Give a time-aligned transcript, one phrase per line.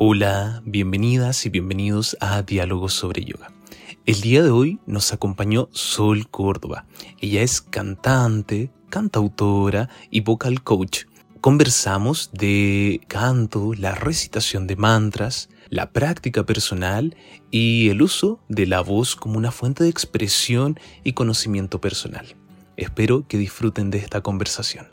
[0.00, 3.50] Hola, bienvenidas y bienvenidos a Diálogos sobre Yoga.
[4.06, 6.86] El día de hoy nos acompañó Sol Córdoba.
[7.20, 11.06] Ella es cantante, cantautora y vocal coach.
[11.40, 17.16] Conversamos de canto, la recitación de mantras, la práctica personal
[17.50, 22.36] y el uso de la voz como una fuente de expresión y conocimiento personal.
[22.76, 24.86] Espero que disfruten de esta conversación.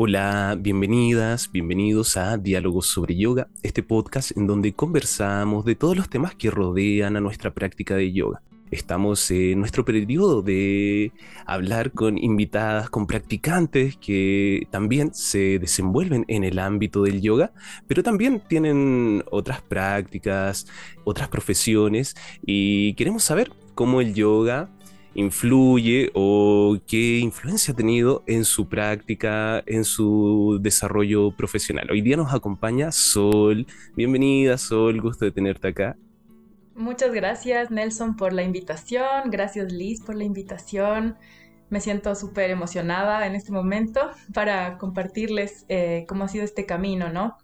[0.00, 6.08] Hola, bienvenidas, bienvenidos a Diálogos sobre Yoga, este podcast en donde conversamos de todos los
[6.08, 8.40] temas que rodean a nuestra práctica de yoga.
[8.70, 11.10] Estamos en nuestro periodo de
[11.46, 17.50] hablar con invitadas, con practicantes que también se desenvuelven en el ámbito del yoga,
[17.88, 20.68] pero también tienen otras prácticas,
[21.02, 22.14] otras profesiones
[22.46, 24.70] y queremos saber cómo el yoga
[25.18, 31.90] influye o qué influencia ha tenido en su práctica, en su desarrollo profesional.
[31.90, 33.66] Hoy día nos acompaña Sol.
[33.96, 35.96] Bienvenida, Sol, gusto de tenerte acá.
[36.76, 39.28] Muchas gracias, Nelson, por la invitación.
[39.32, 41.16] Gracias, Liz, por la invitación.
[41.68, 47.08] Me siento súper emocionada en este momento para compartirles eh, cómo ha sido este camino,
[47.08, 47.36] ¿no?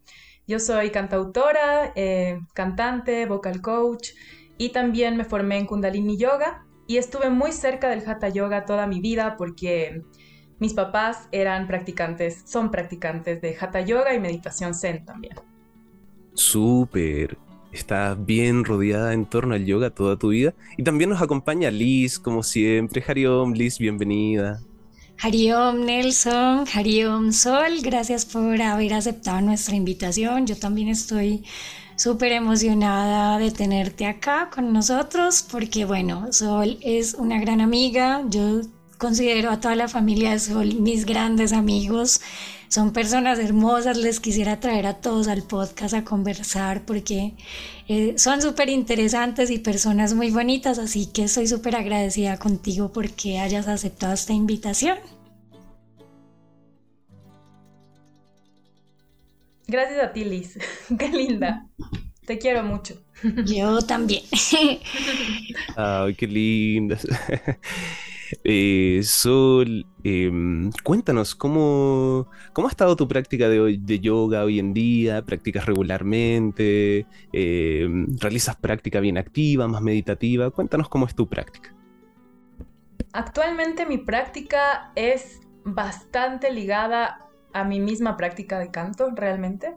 [0.46, 4.10] Yo soy cantautora, eh, cantante, vocal coach
[4.58, 8.86] y también me formé en Kundalini Yoga y estuve muy cerca del Hatha Yoga toda
[8.86, 10.02] mi vida porque
[10.58, 15.34] mis papás eran practicantes, son practicantes de Hatha Yoga y meditación Zen también.
[16.34, 17.38] Súper.
[17.72, 20.54] Estás bien rodeada en torno al yoga toda tu vida.
[20.76, 23.02] Y también nos acompaña Liz, como siempre.
[23.04, 24.60] Hariom, Liz, bienvenida.
[25.20, 30.46] Hariom Nelson, Hariom Sol, gracias por haber aceptado nuestra invitación.
[30.46, 31.44] Yo también estoy
[31.96, 38.60] súper emocionada de tenerte acá con nosotros porque bueno, Sol es una gran amiga, yo
[38.98, 42.20] considero a toda la familia de Sol mis grandes amigos,
[42.68, 47.34] son personas hermosas, les quisiera traer a todos al podcast a conversar porque
[47.86, 53.38] eh, son súper interesantes y personas muy bonitas, así que estoy súper agradecida contigo porque
[53.38, 54.98] hayas aceptado esta invitación.
[59.66, 60.58] Gracias a ti, Liz.
[60.98, 61.66] Qué linda.
[62.26, 62.94] Te quiero mucho.
[63.44, 64.22] Yo también.
[65.76, 66.98] Ay, qué linda.
[68.42, 74.72] Eh, Sol, em, cuéntanos, ¿cómo, ¿cómo ha estado tu práctica de, de yoga hoy en
[74.74, 75.22] día?
[75.22, 77.06] ¿Practicas regularmente?
[77.32, 80.50] Em, ¿Realizas práctica bien activa, más meditativa?
[80.50, 81.74] Cuéntanos cómo es tu práctica.
[83.12, 87.23] Actualmente mi práctica es bastante ligada
[87.54, 89.74] a mi misma práctica de canto, realmente.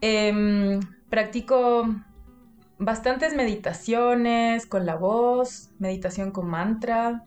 [0.00, 1.88] Em, practico
[2.78, 7.24] bastantes meditaciones con la voz, meditación con mantra.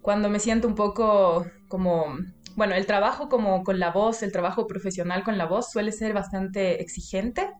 [0.00, 2.16] Cuando me siento un poco como,
[2.56, 6.14] bueno, el trabajo como con la voz, el trabajo profesional con la voz suele ser
[6.14, 7.50] bastante exigente.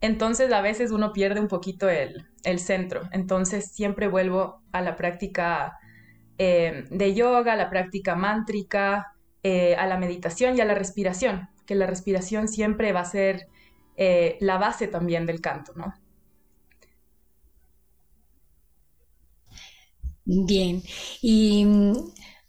[0.00, 2.26] Entonces a veces uno pierde un poquito el,
[2.58, 3.02] centro.
[3.12, 5.78] Entonces siempre vuelvo a la práctica
[6.38, 9.13] eh, de yoga, la práctica mántrica,
[9.44, 13.48] eh, a la meditación y a la respiración, que la respiración siempre va a ser
[13.96, 15.94] eh, la base también del canto, ¿no?
[20.26, 20.82] Bien,
[21.20, 21.92] y mm,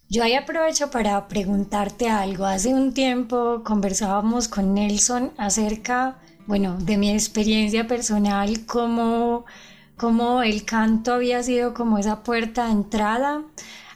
[0.08, 2.46] yo ahí aprovecho para preguntarte algo.
[2.46, 9.44] Hace un tiempo conversábamos con Nelson acerca, bueno, de mi experiencia personal, cómo,
[9.96, 13.44] cómo el canto había sido como esa puerta de entrada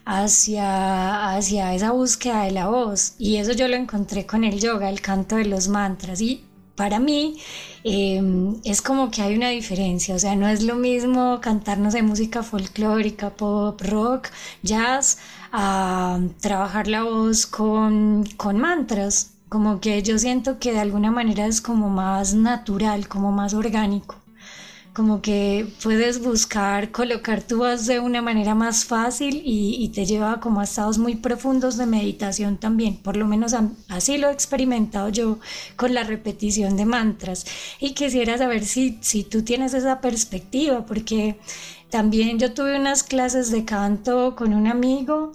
[0.04, 3.14] hacia, hacia esa búsqueda de la voz.
[3.18, 6.20] Y eso yo lo encontré con el yoga, el canto de los mantras.
[6.20, 6.44] Y
[6.76, 7.36] para mí
[7.84, 12.02] em, es como que hay una diferencia, o sea, no es lo mismo cantarnos de
[12.02, 14.28] música folclórica, pop, rock,
[14.62, 15.18] jazz,
[15.52, 19.32] a trabajar la voz con, con mantras.
[19.48, 24.19] Como que yo siento que de alguna manera es como más natural, como más orgánico
[24.92, 30.40] como que puedes buscar colocar tu voz de una manera más fácil y, te lleva
[30.40, 32.96] como a estados muy profundos de meditación también.
[32.96, 33.54] Por lo menos
[33.88, 35.38] así lo he experimentado yo
[35.76, 37.46] con la repetición de mantras.
[37.80, 41.38] Y quisiera saber si, si tú tienes esa perspectiva, porque
[41.90, 45.32] también yo tuve unas clases de canto con un amigo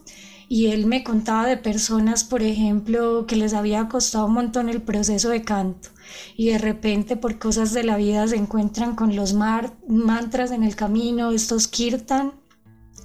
[0.47, 4.81] y él me contaba de personas, por ejemplo, que les había costado un montón el
[4.81, 5.94] proceso de canto
[6.35, 10.75] y de repente por cosas de la vida se encuentran con los mantras en el
[10.75, 12.33] camino, estos kirtan,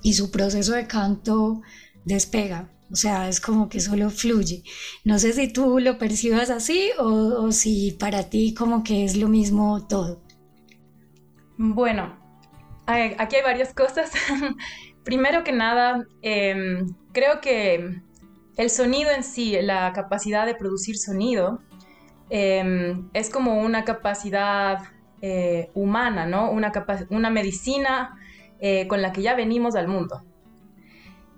[0.02, 1.62] y su proceso de canto
[2.04, 2.70] despega.
[2.92, 4.64] O sea, es como que solo fluye.
[5.04, 9.28] No sé si tú lo percibas así o, si para ti como que es lo
[9.28, 10.22] mismo todo.
[11.56, 12.18] Bueno,
[12.86, 14.10] aquí hay varias cosas.
[15.04, 18.02] Primero que nada, em, creo que
[18.56, 21.62] el sonido en sí, la capacidad de producir sonido,
[22.30, 24.78] em, es como una capacidad
[25.22, 26.50] eh, humana, ¿no?
[26.50, 26.72] Una,
[27.10, 28.18] una medicina
[28.60, 30.22] eh, con la que ya venimos al mundo.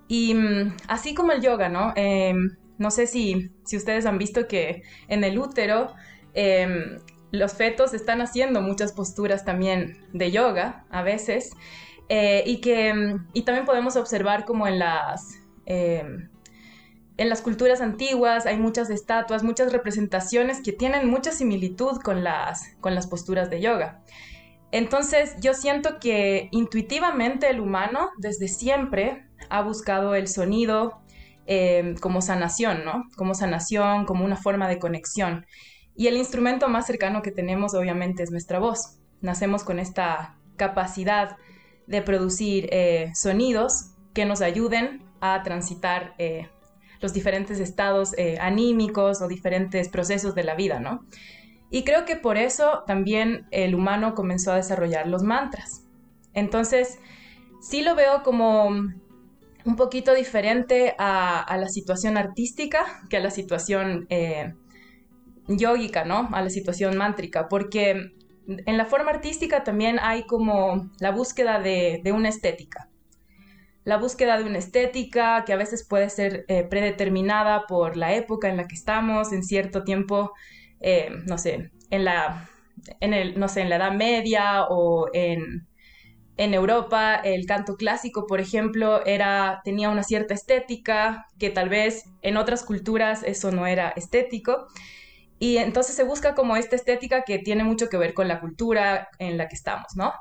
[0.09, 1.93] Y mm, así como el yoga, ¿no?
[1.97, 5.95] Em, no sé si, si, ustedes han visto que en el útero
[6.35, 6.99] em,
[7.31, 11.51] los fetos están haciendo muchas posturas también de yoga a veces.
[12.09, 15.41] Eh, y que mm, y también podemos observar como en las
[17.23, 22.75] en las culturas antiguas hay muchas estatuas, muchas representaciones que tienen mucha similitud con las,
[22.81, 24.03] con las posturas de yoga.
[24.73, 31.01] Entonces yo siento que intuitivamente el humano desde siempre ha buscado el sonido
[31.47, 33.05] em, como sanación, ¿no?
[33.17, 35.47] Como sanación, como una forma de conexión.
[35.95, 38.99] Y el instrumento más cercano que tenemos obviamente es nuestra voz.
[39.21, 41.37] Nacemos con esta capacidad
[41.87, 46.49] de producir eh, sonidos que nos ayuden a transitar eh,
[47.03, 51.05] los diferentes estados eh, anímicos o diferentes procesos de la vida, ¿no?
[51.71, 55.85] Y creo que por eso también el humano comenzó a desarrollar los mantras.
[56.33, 56.99] Entonces,
[57.61, 58.69] sí lo veo como
[59.65, 64.55] un poquito diferente a, la situación artística que a la situación eh,
[65.49, 66.29] ¿no?
[66.33, 68.13] A la situación mántrica, porque
[68.47, 72.89] en la forma artística también hay como la búsqueda de, una estética.
[73.85, 78.49] La búsqueda de una estética que a veces puede ser eh, predeterminada por la época
[78.49, 80.33] en la que estamos, en cierto tiempo,
[80.81, 82.49] eh, no sé, en la,
[83.01, 85.67] en el, no sé, en la Edad Media o en,
[86.37, 92.05] en Europa el canto clásico, por ejemplo, era, tenía una cierta estética que tal vez
[92.23, 94.67] en otras culturas eso no era estético.
[95.39, 99.09] Y entonces se busca como esta estética que tiene mucho que ver con la cultura
[99.19, 100.13] en la que estamos, ¿no?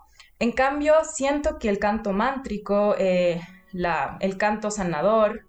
[0.42, 3.40] En cambio, siento que el canto mántrico, eh,
[4.20, 5.46] el canto sanador,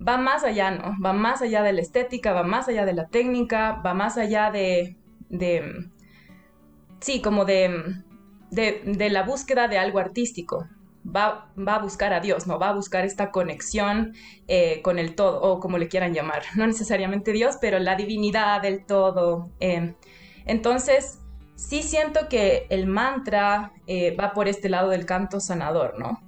[0.00, 0.96] va más allá, ¿no?
[1.04, 4.50] Va más allá de la estética, va más allá de la técnica, va más allá
[4.50, 4.96] de,
[5.28, 5.90] de
[7.00, 8.02] sí, como de,
[8.50, 10.68] de, la búsqueda de algo artístico.
[11.06, 12.58] Va, va, a buscar a Dios, ¿no?
[12.58, 14.14] Va a buscar esta conexión
[14.48, 16.44] eh, con el todo, o como le quieran llamar.
[16.56, 19.50] No necesariamente Dios, pero la divinidad del todo.
[19.60, 19.94] Eh.
[20.46, 21.18] Entonces,
[21.56, 26.22] sí siento que el mantra eh, va por este lado del canto sanador, ¿no?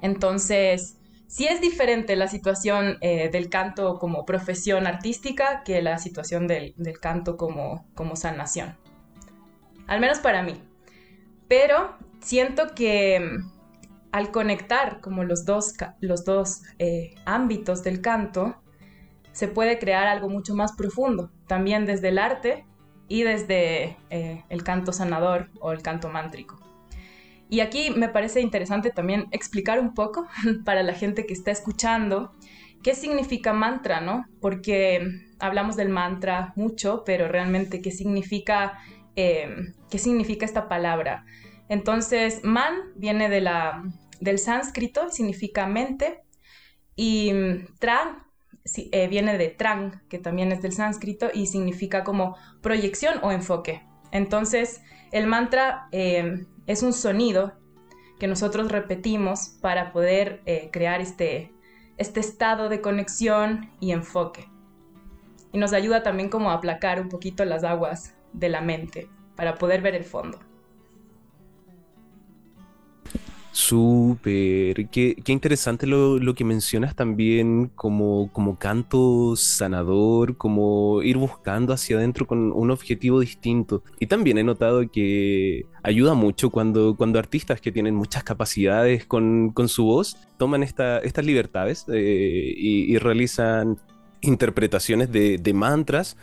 [0.00, 6.74] Entonces, sí es diferente la situación del canto como profesión artística que la situación del,
[6.76, 8.76] del canto como, como sanación.
[9.88, 10.62] Al menos para mí.
[11.48, 13.50] Pero siento que mm,
[14.12, 18.56] al conectar como los dos, los dos eh, ámbitos del canto,
[19.32, 22.66] se puede crear algo mucho más profundo, también desde el arte
[23.08, 26.58] y desde eh, el canto sanador o el canto mántrico.
[27.50, 30.26] Y aquí me parece interesante también explicar un poco
[30.64, 32.32] para la gente que está escuchando
[32.82, 34.26] qué significa mantra, ¿no?
[34.40, 35.00] Porque
[35.40, 38.78] hablamos del mantra mucho, pero realmente qué significa
[39.20, 41.24] Em, qué significa esta palabra.
[41.68, 43.82] Entonces, man viene de la,
[44.20, 46.22] del sánscrito, significa mente,
[46.94, 47.66] y mm,
[48.76, 53.82] eh, viene de tran, que también es del sánscrito, y significa como proyección o enfoque.
[54.10, 54.82] Entonces,
[55.12, 57.54] el mantra em, es un sonido
[58.18, 61.52] que nosotros repetimos para poder eh, crear este,
[61.96, 64.48] este estado de conexión y enfoque.
[65.52, 69.54] Y nos ayuda también como a aplacar un poquito las aguas de la mente para
[69.54, 70.38] poder ver el fondo.
[73.50, 81.96] Súper, qué, interesante lo, que mencionas también como, como canto sanador, como ir buscando hacia
[81.96, 83.82] adentro con un objetivo distinto.
[83.98, 89.52] Y también he notado que ayuda mucho cuando, cuando artistas que tienen muchas capacidades con,
[89.66, 93.76] su voz toman estas libertades eh, y, realizan
[94.20, 96.16] interpretaciones de, de, mantras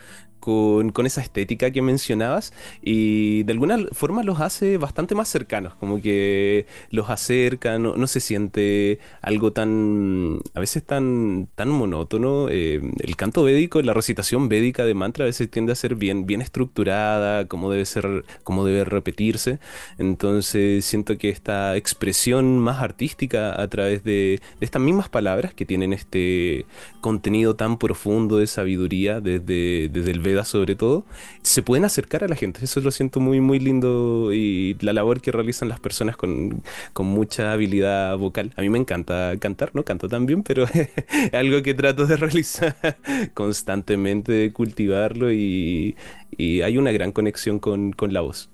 [0.46, 6.00] con, esa estética que mencionabas y de alguna forma los hace bastante más cercanos, como
[6.00, 12.48] que los acerca, no, se siente algo tan, a veces tan, tan monótono.
[12.48, 16.26] Eh, el canto védico, la recitación védica de mantra a veces tiende a ser bien,
[16.26, 19.58] bien estructurada, como debe ser, como debe repetirse.
[19.98, 25.92] Entonces siento que esta expresión más artística a través de, estas mismas palabras que tienen
[25.92, 26.66] este
[27.00, 31.04] contenido tan profundo de sabiduría desde, desde el Veda sobre todo,
[31.42, 32.64] se pueden acercar a la gente.
[32.64, 36.62] Eso lo siento muy, muy lindo y la labor que realizan las personas con,
[36.98, 38.52] mucha habilidad vocal.
[38.56, 42.16] A mí me encanta cantar, no canto tan bien, pero es algo que trato de
[42.16, 42.76] realizar
[43.34, 45.96] constantemente, de cultivarlo y,
[46.38, 48.50] hay una gran conexión con, con la voz.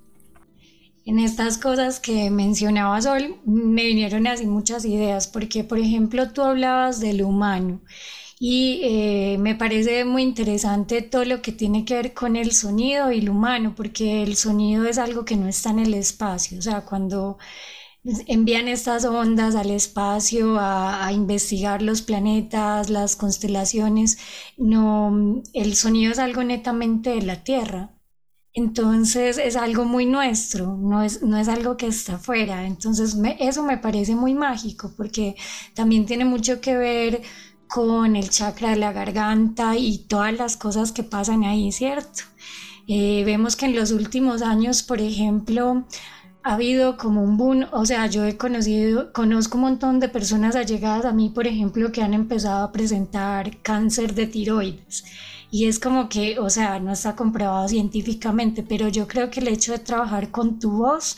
[1.05, 6.43] En estas cosas que mencionaba Sol, me vinieron así muchas ideas, porque por ejemplo tú
[6.43, 7.81] hablabas del humano
[8.45, 13.13] y eh, me parece muy interesante todo lo que tiene que ver con el sonido
[13.13, 16.63] y el humano, porque el sonido es algo que no está en el espacio, o
[16.63, 17.39] sea, cuando
[18.27, 24.19] envían estas ondas al espacio a, a, investigar los planetas, las constelaciones.
[24.57, 27.93] No, el sonido es algo netamente de la Tierra.
[28.55, 32.67] Entonces es algo muy nuestro, no es, no es algo que está afuera.
[32.67, 35.37] Entonces eso me parece muy mágico porque
[35.75, 37.23] también tiene mucho que ver
[37.73, 42.25] con el chakra de la garganta y todas las cosas que pasan ahí, ¿cierto?
[42.87, 45.85] Eh, vemos que en los últimos años, por ejemplo,
[46.43, 50.55] ha habido como un boom, o sea, yo he conocido, conozco un montón de personas
[50.55, 55.05] allegadas a mí, por ejemplo, que han empezado a presentar cáncer de tiroides.
[55.51, 59.49] Y es como que, o sea, no está comprobado científicamente, pero yo creo que el
[59.49, 61.17] hecho de trabajar con tu voz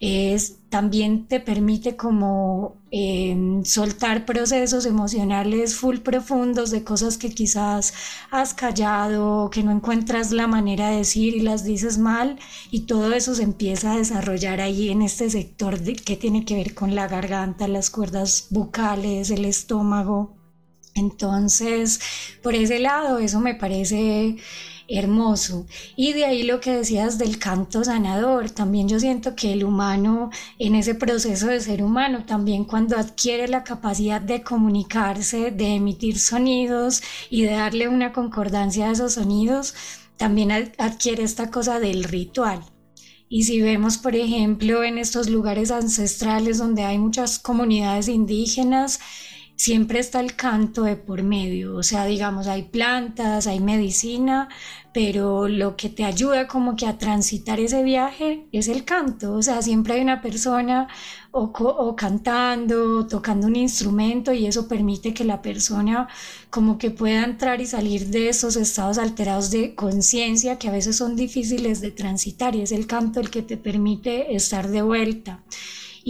[0.00, 7.94] es, también te permite como em, soltar procesos emocionales full profundos de cosas que quizás
[8.30, 12.38] has callado, que no encuentras la manera de decir y las dices mal
[12.70, 16.74] y todo eso se empieza a desarrollar ahí en este sector que tiene que ver
[16.74, 20.36] con la garganta, las cuerdas bucales, el estómago.
[20.94, 22.00] Entonces,
[22.42, 24.36] por ese lado, eso me parece
[24.88, 25.66] hermoso.
[25.94, 30.30] Y de ahí lo que decías del canto sanador, también yo siento que el humano
[30.58, 36.18] en ese proceso de ser humano, también cuando adquiere la capacidad de comunicarse, de emitir
[36.18, 39.74] sonidos y de darle una concordancia a esos sonidos,
[40.16, 42.64] también adquiere esta cosa del ritual.
[43.30, 49.00] Y si vemos, por ejemplo, en estos lugares ancestrales donde hay muchas comunidades indígenas,
[49.58, 54.48] siempre está el canto de por medio, o sea, digamos, hay plantas, hay medicina,
[54.94, 59.42] pero lo que te ayuda como que a transitar ese viaje es el canto, o
[59.42, 60.86] sea, siempre hay una persona
[61.32, 66.08] o, cantando, tocando un instrumento y eso permite que la persona
[66.50, 70.96] como que pueda entrar y salir de esos estados alterados de conciencia que a veces
[70.96, 75.42] son difíciles de transitar y es el canto el que te permite estar de vuelta.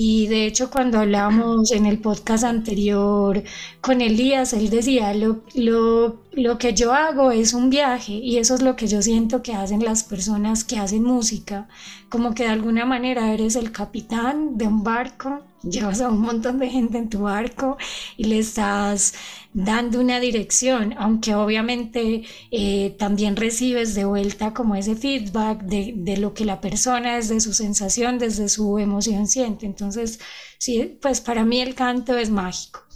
[0.00, 3.42] Y de hecho cuando hablamos en el podcast anterior
[3.80, 8.54] con Elías, él decía, lo, lo, lo que yo hago es un viaje y eso
[8.54, 11.66] es lo que yo siento que hacen las personas que hacen música,
[12.10, 16.58] como que de alguna manera eres el capitán de un barco, llevas a un montón
[16.58, 17.76] de gente en tu barco
[18.16, 19.14] y le estás
[19.52, 26.16] dando una dirección, aunque obviamente eh, también recibes de vuelta como ese feedback de, de,
[26.16, 29.66] lo que la persona desde su sensación, desde su emoción siente.
[29.66, 30.20] Entonces,
[30.58, 32.88] sí, pues para mí el canto es mágico.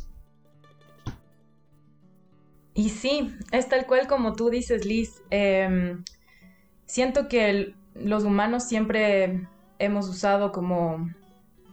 [2.74, 5.22] Y sí, es tal cual como tú dices, Liz.
[5.30, 6.04] Em,
[6.86, 9.46] siento que los humanos siempre
[9.78, 11.10] hemos usado como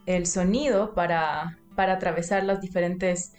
[0.09, 3.33] el sonido para, para atravesar las diferentes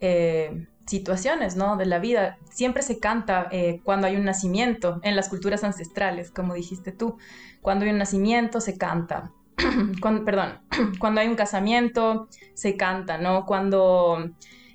[0.00, 1.76] eh, situaciones, ¿no?
[1.76, 2.38] De la vida.
[2.50, 7.16] Siempre se canta eh, cuando hay un nacimiento en las culturas ancestrales, como dijiste tú.
[7.62, 9.30] Cuando hay un nacimiento se canta.
[10.02, 10.60] cuando, perdón,
[10.98, 13.46] cuando hay un casamiento se canta, ¿no?
[13.46, 14.28] Cuando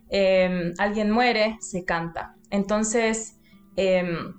[0.10, 2.36] em, alguien muere se canta.
[2.50, 3.38] Entonces,
[3.76, 4.36] em,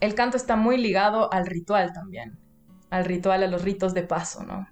[0.00, 2.38] el canto está muy ligado al ritual también,
[2.90, 4.66] al ritual, a los ritos de paso, ¿no?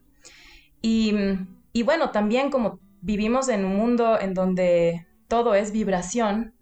[0.87, 6.53] Y, bueno, también como vivimos en un mundo en donde todo es vibración,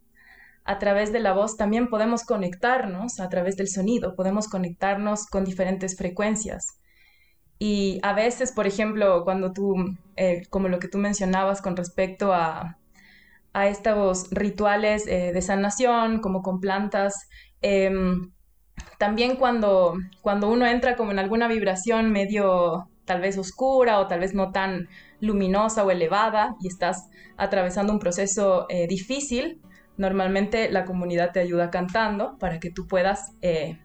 [0.64, 5.44] a través de la voz también podemos conectarnos, a través del sonido, podemos conectarnos con
[5.44, 6.78] diferentes frecuencias.
[7.58, 9.74] Y a veces, por ejemplo, cuando tú,
[10.14, 12.78] eh, como lo que tú mencionabas con respecto a,
[13.52, 17.28] a estos rituales eh, de sanación, como con plantas,
[17.60, 18.30] em,
[18.98, 24.20] también cuando, cuando uno entra como en alguna vibración medio tal vez oscura o tal
[24.20, 24.88] vez no tan
[25.20, 29.60] luminosa o elevada y estás atravesando un proceso eh, difícil,
[29.98, 33.78] normalmente la comunidad te ayuda cantando para que tú puedas eh,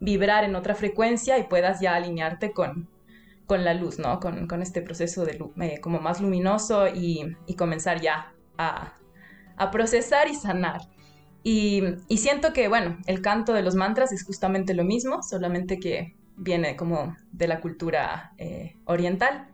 [0.00, 2.88] vibrar en otra frecuencia y puedas ya alinearte con,
[3.44, 4.20] con la luz, ¿no?
[4.20, 8.94] Con, con este proceso de eh, como más luminoso y, comenzar ya a,
[9.70, 10.80] procesar y sanar.
[11.42, 11.82] Y,
[12.16, 16.76] siento que, bueno, el canto de los mantras es justamente lo mismo, solamente que viene
[16.76, 18.32] como de la cultura
[18.84, 19.48] oriental,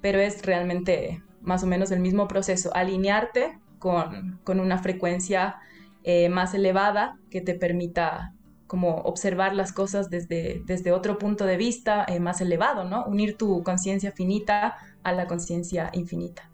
[0.00, 5.56] pero es realmente más o menos el mismo proceso, alinearte con, una frecuencia
[6.04, 8.32] eh, más elevada que te permita
[8.66, 13.04] como observar las cosas desde, desde otro punto de vista eh, más elevado, ¿no?
[13.04, 16.51] Unir tu conciencia finita a la conciencia infinita.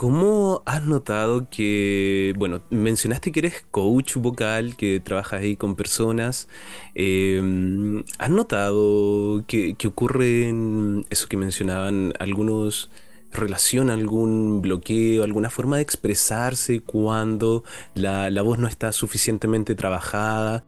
[0.00, 6.48] ¿Cómo has notado que, bueno, mencionaste que eres coach vocal, que trabajas ahí con personas?
[6.94, 12.90] Em, ¿Has notado que, que ocurren eso que mencionaban algunos
[13.30, 17.62] relaciona algún bloqueo, alguna forma de expresarse cuando
[17.94, 20.64] la, la voz no está suficientemente trabajada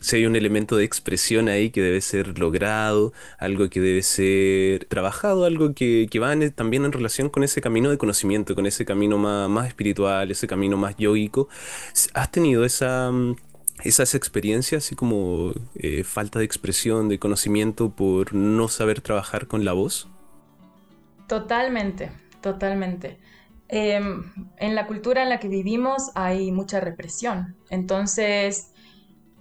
[0.00, 4.86] si hay un elemento de expresión ahí que debe ser logrado, algo que debe ser
[4.86, 9.18] trabajado, algo que, va también en relación con ese camino de conocimiento, con ese camino
[9.18, 11.48] más, espiritual, ese camino más yoico.
[12.14, 13.36] ¿Has tenido esa, mm,
[13.84, 19.64] esas experiencias así como eh, falta de expresión, de conocimiento por no saber trabajar con
[19.64, 20.08] la voz?
[21.28, 23.18] Totalmente, totalmente.
[23.68, 24.24] Em,
[24.58, 27.56] en la cultura en la que vivimos hay mucha represión.
[27.70, 28.71] Entonces,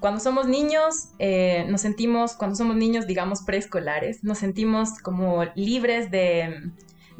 [0.02, 6.10] cuando somos niños, eh, nos sentimos, cuando somos niños, digamos, preescolares, nos sentimos como libres
[6.10, 6.72] de,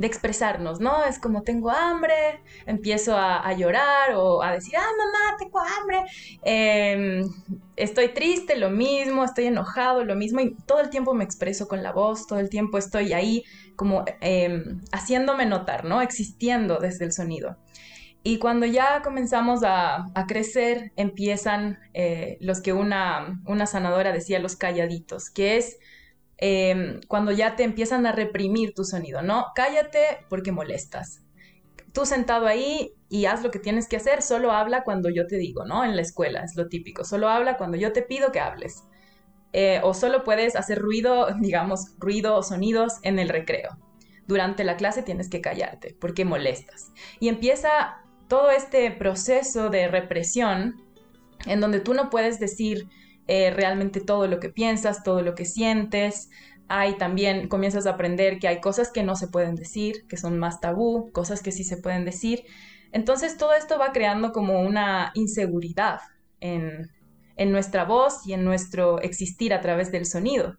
[0.04, 1.04] expresarnos, ¿no?
[1.06, 6.04] Es como tengo hambre, empiezo a, llorar o a decir, ah, mamá, tengo hambre,
[6.42, 7.30] em,
[7.76, 11.84] estoy triste, lo mismo, estoy enojado, lo mismo, y todo el tiempo me expreso con
[11.84, 13.44] la voz, todo el tiempo estoy ahí
[13.76, 16.02] como em, haciéndome notar, ¿no?
[16.02, 17.58] Existiendo desde el sonido.
[18.24, 25.32] Y cuando ya comenzamos a, crecer, empiezan eh, los que una, sanadora decía, los calladitos,
[25.32, 25.80] que es
[26.38, 29.48] em, cuando ya te empiezan a reprimir tu sonido, ¿no?
[29.56, 31.22] Cállate porque molestas.
[31.94, 35.38] Tú sentado ahí y haz lo que tienes que hacer, solo habla cuando yo te
[35.38, 35.84] digo, ¿no?
[35.84, 38.84] En la escuela es lo típico, solo habla cuando yo te pido que hables.
[39.54, 43.78] Eh, o solo puedes hacer ruido, digamos, ruido o sonidos en el recreo.
[44.28, 46.92] Durante la clase tienes que callarte porque molestas.
[47.20, 48.01] Y empieza
[48.32, 50.82] todo este proceso de represión
[51.48, 52.88] en donde tú no puedes decir
[53.28, 56.30] eh, realmente todo lo que piensas, todo lo que sientes.
[56.70, 60.40] Hay también, comienzas a aprender que hay cosas que no se pueden decir, que son
[60.40, 62.46] más tabú, cosas que sí se pueden decir.
[62.94, 66.00] Entonces todo esto va creando como una inseguridad
[66.40, 66.90] en,
[67.52, 70.56] nuestra voz y en nuestro existir a través del sonido.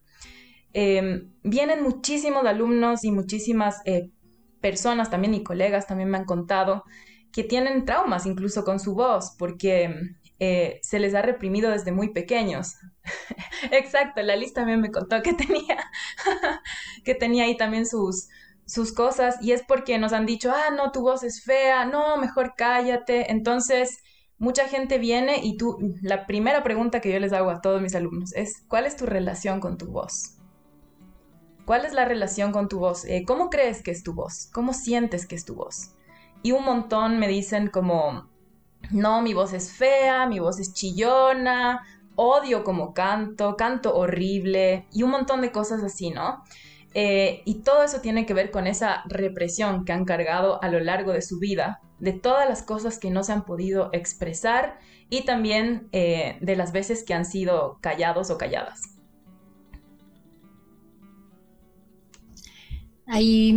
[0.75, 4.11] Em, vienen muchísimos alumnos y muchísimas eh,
[4.61, 6.85] personas también y colegas también me han contado
[7.33, 9.95] que tienen traumas incluso con su voz, porque
[10.39, 12.75] eh, se les ha reprimido desde muy pequeños.
[13.71, 15.79] Exacto, la lista también me contó que tenía,
[17.05, 18.29] que tenía ahí también sus,
[18.67, 22.19] sus cosas, y es porque nos han dicho, ah, no, tu voz es fea, no,
[22.19, 23.31] mejor cállate.
[23.31, 23.99] Entonces,
[24.39, 27.95] mucha gente viene y tú, la primera pregunta que yo les hago a todos mis
[27.95, 30.37] alumnos es, ¿cuál es tu relación con tu voz?
[31.65, 33.05] ¿Cuál es la relación con tu voz?
[33.05, 34.51] Eh, ¿Cómo crees que es tu voz?
[34.53, 35.95] ¿Cómo sientes que es tu voz?
[36.43, 38.29] Y un montón me dicen como,
[38.91, 41.83] no, mi voz es fea, mi voz es chillona,
[42.17, 46.43] odio como canto, canto horrible y un montón de cosas así, ¿no?
[46.95, 50.79] Eh, y todo eso tiene que ver con esa represión que han cargado a lo
[50.81, 54.79] largo de su vida, de todas las cosas que no se han podido expresar
[55.09, 58.81] y también eh, de las veces que han sido callados o calladas.
[63.07, 63.55] Ahí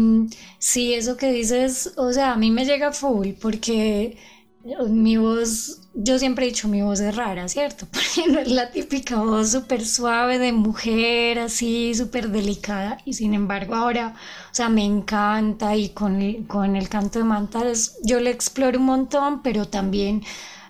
[0.60, 4.18] sí, eso que dices, o sea, a mí me llega full porque
[4.90, 7.86] mi voz, yo siempre he dicho mi voz es rara, ¿cierto?
[7.92, 12.98] Porque no es la típica voz súper suave de mujer, así, súper delicada.
[13.06, 14.16] Y sin embargo ahora,
[14.52, 18.80] o sea, me encanta y con el, con el canto de mantas yo le exploro
[18.80, 20.24] un montón, pero también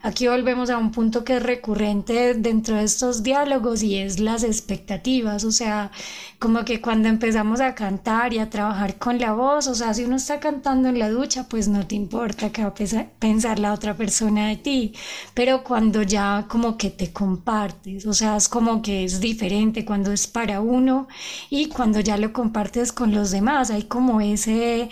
[0.06, 4.44] Aquí volvemos a un punto que es recurrente dentro de estos diálogos y es las
[4.44, 5.90] expectativas, o sea,
[6.38, 10.04] como que cuando empezamos a cantar y a trabajar con la voz, o sea, si
[10.04, 12.76] uno está cantando en la ducha, pues no te importa qué va a
[13.18, 14.94] pensar la otra persona de ti,
[15.34, 20.12] pero cuando ya como que te compartes, o sea, es como que es diferente cuando
[20.12, 21.08] es para uno
[21.50, 24.88] y cuando ya lo compartes con los demás, hay como ese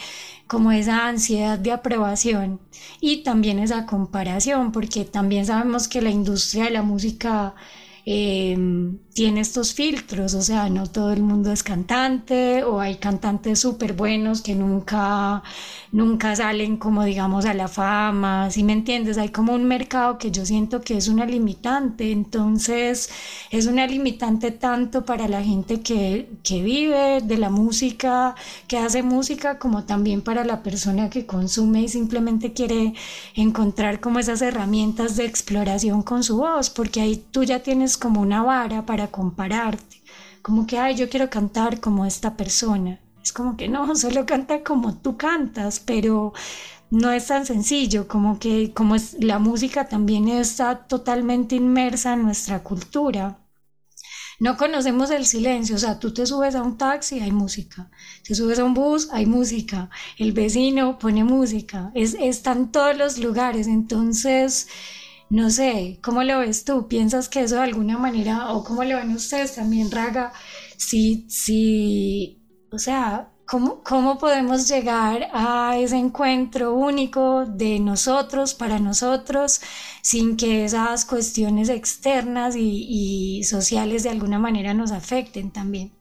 [0.48, 2.60] como esa ansiedad de aprobación
[3.02, 7.56] y también esa comparación, porque también sabemos que la industria de la música
[8.06, 13.60] Em, tiene estos filtros, o sea, no todo el mundo es cantante o hay cantantes
[13.60, 15.44] súper buenos que nunca,
[15.92, 19.20] nunca salen como digamos a la fama, si me entiendes?
[19.20, 23.12] Hay como un mercado que yo siento que es una limitante, entonces
[23.52, 28.34] es una limitante tanto para la gente que, que vive de la música,
[28.68, 32.96] que hace música, como también para la persona que consume y simplemente quiere
[33.36, 38.20] encontrar como esas herramientas de exploración con su voz, porque ahí tú ya tienes como
[38.22, 40.02] una vara para compararte,
[40.42, 43.00] como que, ay, yo quiero cantar como esta persona.
[43.24, 46.34] Es como que no, solo canta como tú cantas, pero
[46.92, 52.24] no es tan sencillo, como que como es, la música también está totalmente inmersa en
[52.24, 53.40] nuestra cultura.
[54.40, 57.90] No conocemos el silencio, o sea, tú te subes a un taxi, hay música,
[58.24, 62.98] te subes a un bus, hay música, el vecino pone música, es, está en todos
[62.98, 64.68] los lugares, entonces
[65.30, 66.88] no sé, ¿cómo lo ves tú?
[66.88, 70.34] ¿Piensas que eso de alguna manera, o cómo lo ven ustedes también, Raga?
[70.78, 78.80] Sí, sí, o sea, ¿Cómo, ¿Cómo podemos llegar a ese encuentro único de nosotros para
[78.80, 79.62] nosotros
[80.02, 85.92] sin que esas cuestiones externas y, sociales de alguna manera nos afecten también?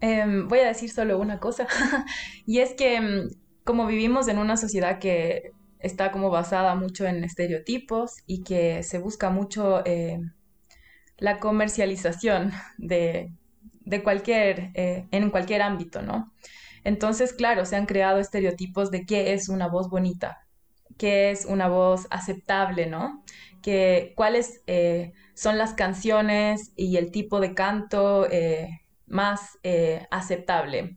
[0.00, 1.66] Em, voy a decir solo una cosa,
[2.46, 3.30] y es que em,
[3.64, 8.98] como vivimos en una sociedad que está como basada mucho en estereotipos y que se
[8.98, 10.20] busca mucho eh,
[11.18, 13.32] la comercialización de,
[14.02, 16.32] cualquier, eh, en cualquier ámbito, ¿no?
[16.84, 20.46] Entonces, claro, se han creado estereotipos de qué es una voz bonita,
[20.98, 23.24] qué es una voz aceptable, ¿no?
[23.62, 28.28] Que, cuáles eh, son las canciones y el tipo de canto
[29.06, 29.58] más
[30.10, 30.96] aceptable.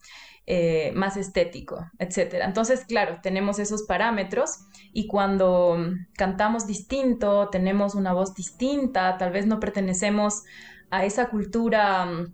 [0.52, 2.38] Eh, más estético, etc.
[2.42, 5.78] Entonces, claro, tenemos esos parámetros y cuando
[6.18, 10.42] cantamos distinto, tenemos una voz distinta, tal vez no pertenecemos
[10.90, 12.26] a esa cultura,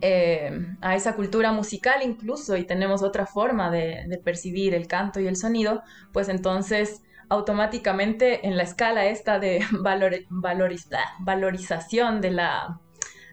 [0.00, 5.26] eh, a esa cultura musical incluso y tenemos otra forma de, percibir el canto y
[5.26, 5.82] el sonido,
[6.12, 9.64] pues entonces automáticamente en la escala esta de
[11.18, 12.78] valorización de la,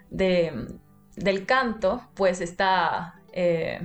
[0.09, 3.79] del canto, pues está eh,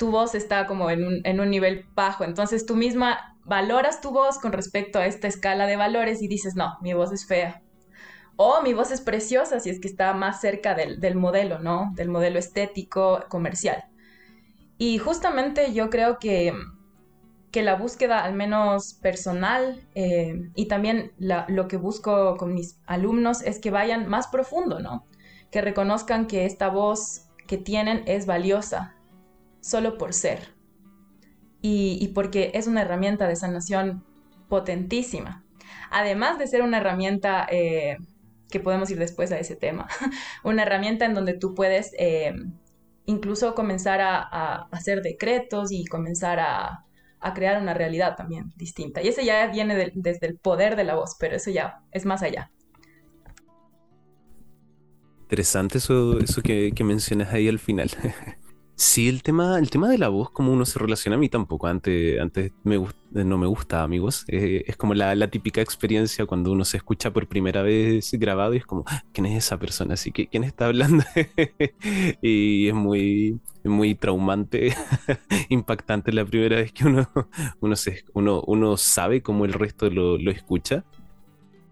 [0.00, 1.04] tu voz está como en
[1.40, 2.24] un, nivel bajo.
[2.24, 6.54] Entonces tú misma valoras tu voz con respecto a esta escala de valores y dices,
[6.56, 7.60] no, mi voz es fea.
[8.36, 11.92] O mi voz es preciosa si es que está más cerca del, modelo, ¿no?
[11.96, 13.84] Del modelo estético comercial.
[14.78, 16.54] Y justamente yo creo que,
[17.50, 23.42] que la búsqueda, al menos personal, eh, y también lo que busco con mis alumnos
[23.42, 25.04] es que vayan más profundo, ¿no?
[25.50, 28.96] Que reconozcan que esta voz que tienen es valiosa,
[29.60, 30.54] solo por ser.
[31.62, 34.04] Y, porque es una herramienta de sanación
[34.48, 35.44] potentísima.
[35.90, 37.98] Además de ser una herramienta, eh,
[38.50, 39.86] que podemos ir después a ese tema,
[40.44, 42.34] una herramienta en donde tú puedes eh,
[43.04, 46.86] incluso comenzar a, hacer decretos y comenzar a,
[47.34, 49.02] crear una realidad también distinta.
[49.02, 52.22] Y eso ya viene desde el poder de la voz, pero eso ya es más
[52.22, 52.50] allá.
[55.22, 57.90] Interesante eso, eso que, que mencionas ahí al final.
[58.80, 61.66] Sí, el tema, el tema de la voz, como uno se relaciona a mí tampoco.
[61.66, 64.24] Antes, antes me, no me gusta, amigos.
[64.26, 68.56] Eh, es como la, típica experiencia cuando uno se escucha por primera vez grabado y
[68.56, 69.94] es como, ah, ¿quién es esa persona?
[69.94, 71.04] Así que, ¿quién está hablando?
[72.22, 74.74] y es muy, muy traumante,
[75.50, 77.06] impactante la primera vez que uno,
[77.60, 77.74] uno,
[78.14, 80.86] uno, uno sabe cómo el resto lo escucha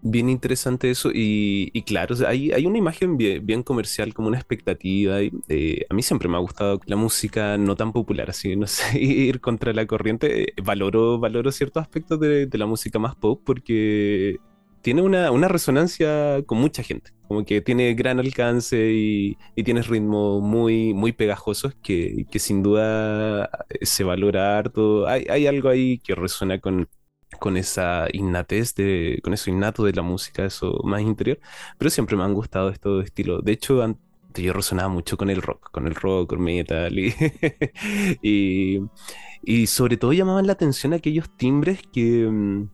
[0.01, 5.21] bien interesante eso y, claro, hay, hay, una imagen bien, comercial, como una expectativa.
[5.21, 8.67] Y, eh, a mí siempre me ha gustado la música no tan popular, así, no
[8.67, 10.43] sé, ir contra la corriente.
[10.43, 14.37] Eh, valoro, valoro ciertos aspectos de, la música más pop porque
[14.81, 20.41] tiene una, resonancia con mucha gente, como que tiene gran alcance y, y tiene ritmos
[20.41, 23.49] muy, muy pegajosos que, que, sin duda
[23.81, 25.07] se valora harto.
[25.07, 26.87] Hay, hay algo ahí que resuena con
[27.39, 31.39] con esa innatez, de, con eso innato de la música, eso más interior,
[31.77, 33.43] pero siempre me han gustado estos estilos.
[33.43, 33.83] De hecho,
[34.35, 36.97] yo resonaba mucho con el rock, con el rock, con metal,
[38.21, 38.79] y,
[39.43, 42.69] y, sobre todo llamaban la atención aquellos timbres que mm,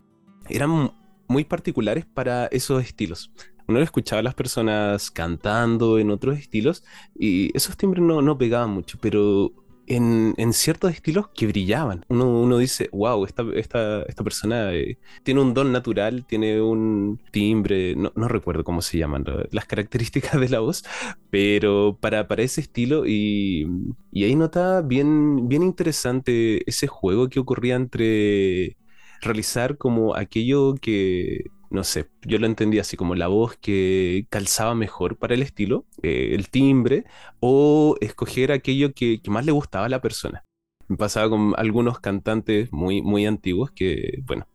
[0.49, 0.93] eran
[1.27, 3.31] muy particulares para esos estilos
[3.67, 6.83] uno escuchaba a las personas cantando en otros estilos
[7.17, 9.51] y esos timbres no, no pegaban mucho, pero
[9.87, 12.05] en, ciertos estilos que brillaban.
[12.07, 17.95] Uno, dice, wow, esta, esta, esta persona eh, tiene un don natural, tiene un timbre,
[17.95, 20.83] no, recuerdo cómo se llaman las características de la voz,
[21.29, 23.67] pero para, para ese estilo y,
[24.11, 28.77] y ahí nota bien, bien interesante ese juego que ocurría entre
[29.21, 31.45] realizar como aquello que
[31.75, 35.85] no sé, yo lo entendía así como la voz que calzaba mejor para el estilo,
[36.01, 37.05] eh, el timbre,
[37.39, 40.43] o escoger aquello que, más le gustaba a la persona.
[40.87, 44.47] Me pasaba con algunos cantantes muy, muy antiguos que, bueno,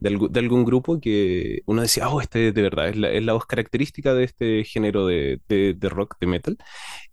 [0.00, 3.46] de, algún grupo que uno decía, oh, este de verdad es la, es la voz
[3.46, 6.58] característica de este género de, de, de, rock, de metal.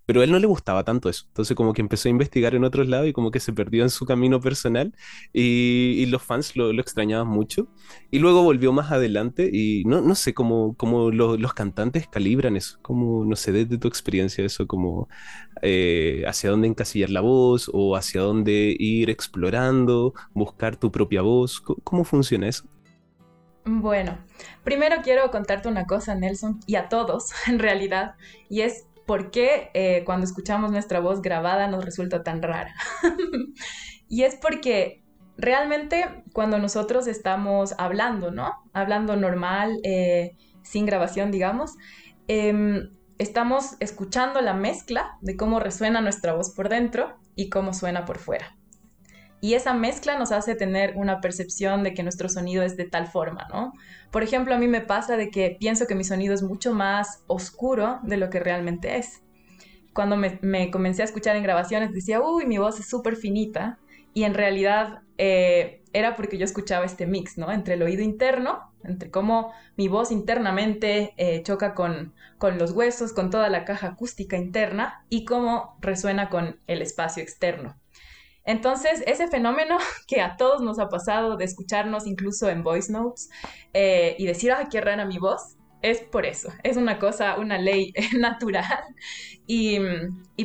[0.09, 1.25] Pero a él no le gustaba tanto eso.
[1.27, 3.91] Entonces como que empezó a investigar en otros lados y como que se perdió en
[3.91, 4.91] su camino personal
[5.33, 7.67] y, los fans lo, extrañaban mucho.
[8.09, 12.79] Y luego volvió más adelante y no, no sé cómo, cómo los cantantes calibran eso.
[12.81, 15.07] Como, no sé, desde tu experiencia eso, como
[15.61, 21.61] eh, hacia dónde encasillar la voz o hacia dónde ir explorando, buscar tu propia voz.
[21.61, 22.38] ¿Cómo, funciona
[23.65, 24.17] Bueno,
[24.63, 28.15] primero quiero contarte una cosa, Nelson, y a todos en realidad,
[28.49, 32.73] y es por qué eh, cuando escuchamos nuestra voz grabada nos resulta tan rara.
[34.07, 35.03] y es porque
[35.35, 38.51] realmente cuando nosotros estamos hablando, ¿no?
[38.73, 41.75] Hablando normal, eh, sin grabación, digamos,
[42.27, 48.05] em, estamos escuchando la mezcla de cómo resuena nuestra voz por dentro y cómo suena
[48.05, 48.58] por fuera.
[49.41, 53.07] Y esa mezcla nos hace tener una percepción de que nuestro sonido es de tal
[53.07, 53.73] forma, ¿no?
[54.11, 57.23] Por ejemplo, a mí me pasa de que pienso que mi sonido es mucho más
[57.27, 59.21] oscuro de lo que realmente es.
[59.93, 63.79] Cuando me, comencé a escuchar en grabaciones decía, uy, mi voz es súper finita.
[64.13, 67.51] Y en realidad eh, era porque yo escuchaba este mix, ¿no?
[67.51, 73.13] Entre el oído interno, entre cómo mi voz internamente eh, choca con, con los huesos,
[73.13, 77.75] con toda la caja acústica interna y cómo resuena con el espacio externo.
[78.49, 83.29] Entonces, ese fenómeno que a todos nos ha pasado de escucharnos incluso en voice notes
[83.73, 87.59] eh, y decir, ay, qué rara mi voz, es por eso, es una cosa, una
[87.59, 88.83] ley natural
[89.45, 89.79] y,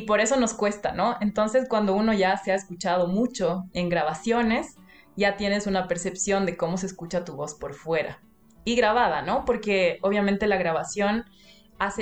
[0.05, 1.17] por eso nos cuesta, ¿no?
[1.19, 4.75] Entonces, cuando uno ya se ha escuchado mucho en grabaciones,
[5.17, 8.21] ya tienes una percepción de cómo se escucha tu voz por fuera
[8.65, 9.45] y grabada, ¿no?
[9.45, 11.25] Porque obviamente la grabación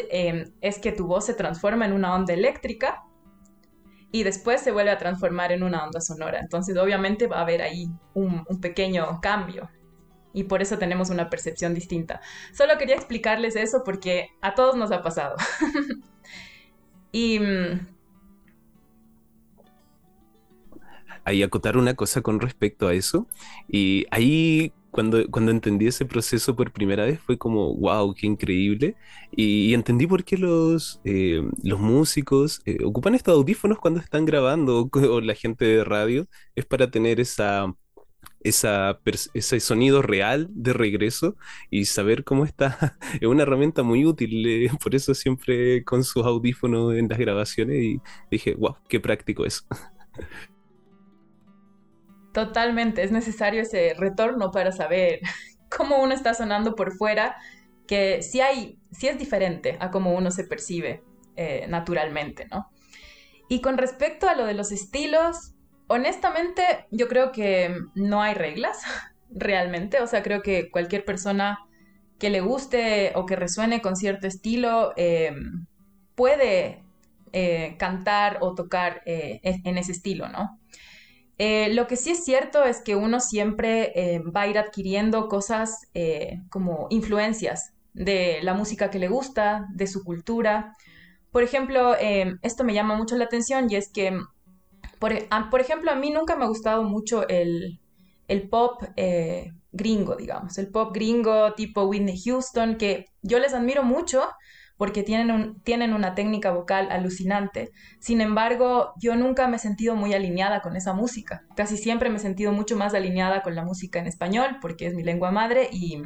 [0.10, 3.04] em, es que tu voz se transforma en una onda eléctrica
[4.14, 6.40] y después se vuelve a transformar en una onda sonora.
[6.40, 9.72] Entonces, obviamente va a haber ahí un, pequeño cambio
[10.34, 12.22] y por eso tenemos una percepción distinta.
[12.54, 15.36] Solo quería explicarles eso porque a todos nos ha pasado.
[17.12, 17.40] y...
[17.40, 17.88] Mm,
[21.26, 23.28] ahí acotar una cosa con respecto a eso.
[23.68, 28.96] Y ahí cuando, cuando entendí ese proceso por primera vez fue como, wow, qué increíble.
[29.32, 34.90] Y, entendí por qué los, eh, los músicos eh, ocupan estos audífonos cuando están grabando
[34.94, 36.28] o, la gente de radio.
[36.56, 37.74] Es para tener esa,
[38.42, 39.00] esa,
[39.34, 41.38] ese sonido real de regreso
[41.72, 42.98] y saber cómo está.
[43.22, 44.46] Es una herramienta muy útil.
[44.48, 49.46] Eh, por eso siempre con sus audífonos en las grabaciones y dije, wow, qué práctico
[49.46, 49.66] es.
[52.34, 55.20] Totalmente, es necesario ese retorno para saber
[55.70, 57.38] cómo uno está sonando por fuera,
[57.88, 61.04] que sí hay, sí es diferente a cómo uno se percibe
[61.36, 62.72] eh, naturalmente, ¿no?
[63.50, 65.54] Y con respecto a lo de los estilos,
[65.88, 68.82] honestamente yo creo que no hay reglas
[69.30, 71.60] realmente, o sea, creo que cualquier persona
[72.18, 75.68] que le guste o que resuene con cierto estilo em,
[76.16, 76.84] puede
[77.32, 80.60] eh, cantar o tocar eh, en ese estilo, ¿no?
[81.38, 85.28] Eh, lo que sí es cierto es que uno siempre eh, va a ir adquiriendo
[85.28, 90.76] cosas eh, como influencias de la música que le gusta, de su cultura.
[91.32, 94.16] Por ejemplo, esto me llama mucho la atención y es que,
[95.00, 95.14] por,
[95.60, 97.80] ejemplo, a mí nunca me ha gustado mucho el,
[98.28, 98.84] el pop
[99.72, 104.24] gringo, digamos, el pop gringo tipo Whitney Houston, que yo les admiro mucho,
[104.78, 107.72] porque tienen, tienen una técnica vocal alucinante.
[108.00, 111.44] Sin embargo, yo nunca me he sentido muy alineada con esa música.
[111.56, 114.96] Casi siempre me he sentido mucho más alineada con la música en español, porque es
[114.96, 116.02] mi lengua madre, y,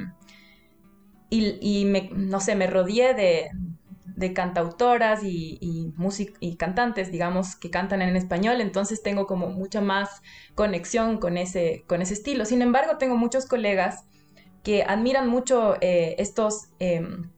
[1.29, 3.49] y, me, no sé, me rodeé de,
[4.05, 5.93] de cantautoras y, y,
[6.39, 10.21] y cantantes, digamos, que cantan en español, entonces tengo como mucha más
[10.55, 12.45] conexión con ese, con ese estilo.
[12.45, 14.05] Sin embargo, tengo muchos colegas
[14.63, 16.69] que admiran mucho eh, estos...
[16.79, 17.31] Em,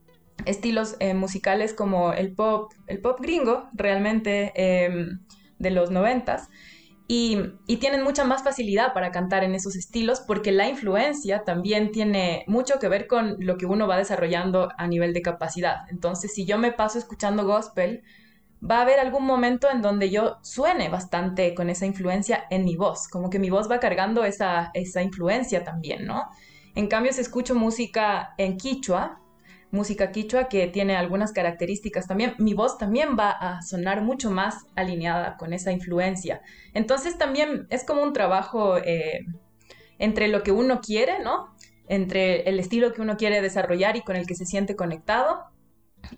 [0.45, 5.19] estilos eh, musicales como el pop, el pop gringo realmente em,
[5.57, 6.49] de los noventas.
[7.07, 11.91] Y, y, tienen mucha más facilidad para cantar en esos estilos porque la influencia también
[11.91, 15.89] tiene mucho que ver con lo que uno va desarrollando a nivel de capacidad.
[15.89, 18.03] Entonces, si yo me paso escuchando gospel,
[18.61, 22.75] va a haber algún momento en donde yo suene bastante con esa influencia en mi
[22.75, 26.29] voz, como que mi voz va cargando esa, esa influencia también, ¿no?
[26.75, 29.21] En cambio, si escucho música en quichua,
[29.71, 34.65] música quichua que tiene algunas características también, mi voz también va a sonar mucho más
[34.75, 36.41] alineada con esa influencia.
[36.73, 39.25] Entonces también es como un trabajo eh,
[39.99, 41.55] entre lo que uno quiere, ¿no?
[41.87, 45.45] Entre el estilo que uno quiere desarrollar y con el que se siente conectado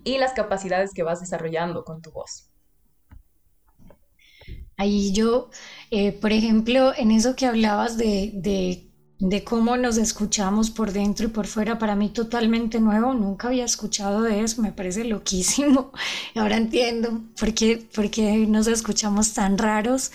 [0.04, 2.48] y las capacidades que vas desarrollando con tu voz.
[4.76, 5.50] Ahí yo,
[5.90, 8.91] eh, por ejemplo, en eso que hablabas de de
[9.44, 14.22] cómo nos escuchamos por dentro y por fuera, para mí totalmente nuevo, nunca había escuchado
[14.22, 15.92] de eso, me parece loquísimo.
[16.34, 20.10] Ahora entiendo por qué, por qué nos escuchamos tan raros,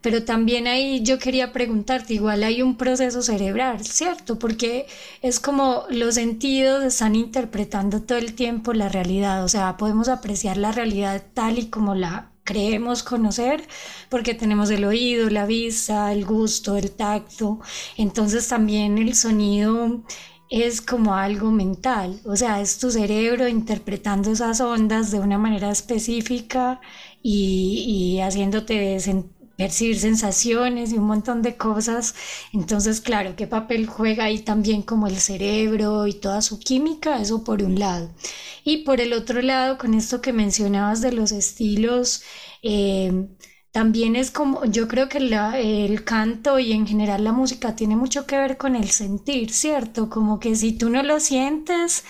[0.00, 4.38] pero también ahí yo quería preguntarte, igual hay un proceso cerebral, ¿cierto?
[4.38, 4.86] Porque
[5.22, 10.56] es como los sentidos están interpretando todo el tiempo la realidad, o sea, podemos apreciar
[10.56, 13.66] la realidad tal y como la creemos conocer
[14.08, 17.60] porque tenemos el oído, la vista, el gusto, el tacto.
[17.96, 20.02] Entonces también el sonido
[20.52, 25.70] es como algo mental, o sea, es tu cerebro interpretando esas ondas de una manera
[25.70, 26.78] específica
[27.22, 28.98] y, haciéndote
[29.62, 32.14] percibir sensaciones y un montón de cosas.
[32.52, 37.20] Entonces, claro, ¿qué papel juega ahí también como el cerebro y toda su química?
[37.20, 38.10] Eso por un lado.
[38.64, 42.22] Y por el otro lado, con esto que mencionabas de los estilos,
[42.62, 43.28] eh,
[43.70, 48.26] también es como, yo creo que el canto y en general la música tiene mucho
[48.26, 50.10] que ver con el sentir, ¿cierto?
[50.10, 52.04] Como que si tú no lo sientes,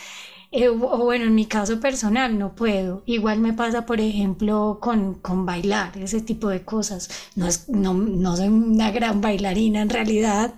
[0.53, 3.03] eh, o bueno, en mi caso personal no puedo.
[3.07, 7.09] Igual me pasa, por ejemplo, con, con bailar, ese tipo de cosas.
[7.37, 10.55] No, es, no, no soy una gran bailarina en realidad,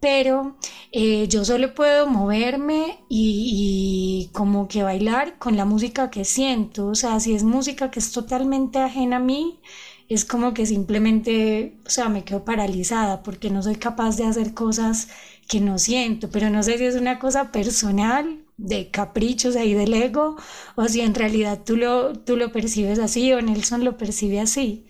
[0.00, 0.56] pero
[0.92, 6.88] eh, yo solo puedo moverme y, y, como que bailar con la música que siento.
[6.88, 9.60] O sea, si es música que es totalmente ajena a mí,
[10.08, 14.54] es como que simplemente, o sea, me quedo paralizada porque no soy capaz de hacer
[14.54, 15.08] cosas
[15.48, 19.94] que no siento, pero no sé si es una cosa personal de caprichos ahí del
[19.94, 20.36] ego
[20.76, 24.86] o si en realidad tú lo, tú lo percibes así o Nelson lo percibe así.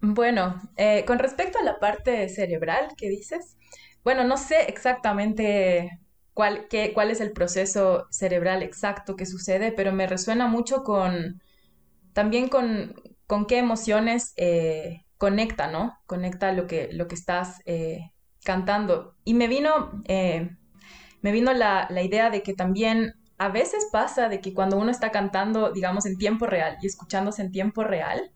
[0.00, 3.56] Bueno, eh, con respecto a la parte cerebral que dices,
[4.02, 5.98] bueno, no sé exactamente
[6.34, 11.40] cuál, qué, cuál es el proceso cerebral exacto que sucede, pero me resuena mucho con,
[12.14, 12.94] también con,
[13.26, 15.98] con qué emociones eh, conecta, ¿no?
[16.06, 18.12] Conecta lo que, lo que estás eh,
[18.44, 19.16] cantando.
[19.24, 20.56] Y me vino, eh,
[21.22, 24.90] me vino la, la, idea de que también a veces pasa de que cuando uno
[24.90, 28.30] está cantando, digamos, en tiempo real y escuchándose en tiempo real,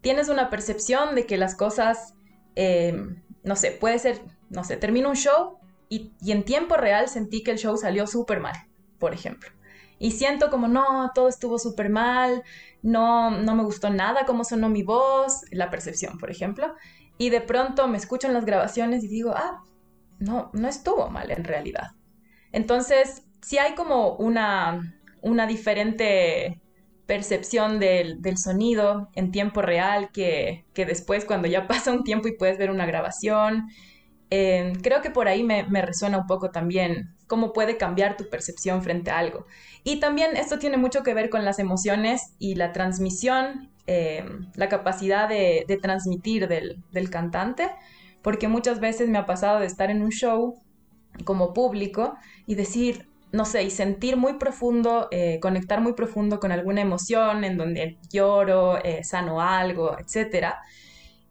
[0.00, 2.14] tienes una percepción de que las cosas,
[2.56, 2.96] eh,
[3.44, 5.58] no sé, puede ser, no sé, termino un show
[5.90, 8.54] y, y en tiempo real sentí que el show salió súper mal,
[8.98, 9.50] por ejemplo.
[9.98, 12.42] Y siento como, no, todo estuvo súper mal,
[12.82, 16.74] no, no me gustó nada cómo sonó mi voz, la percepción, por ejemplo
[17.20, 19.62] y de pronto me escucho en las grabaciones y digo, ah,
[20.20, 21.88] no, no estuvo mal en realidad.
[22.50, 26.62] Entonces, sí hay como una, una diferente
[27.04, 32.26] percepción del, del, sonido en tiempo real que, que, después cuando ya pasa un tiempo
[32.26, 33.68] y puedes ver una grabación.
[34.30, 38.30] Eh, creo que por ahí me, me, resuena un poco también cómo puede cambiar tu
[38.30, 39.44] percepción frente a algo.
[39.84, 44.24] Y también esto tiene mucho que ver con las emociones y la transmisión eh,
[44.54, 47.68] la capacidad de, transmitir del, cantante,
[48.22, 50.62] porque muchas veces me ha pasado de estar en un show
[51.24, 52.14] como público
[52.46, 57.42] y decir, no sé, y sentir muy profundo, eh, conectar muy profundo con alguna emoción
[57.42, 60.54] en donde lloro, eh, sano algo, etc.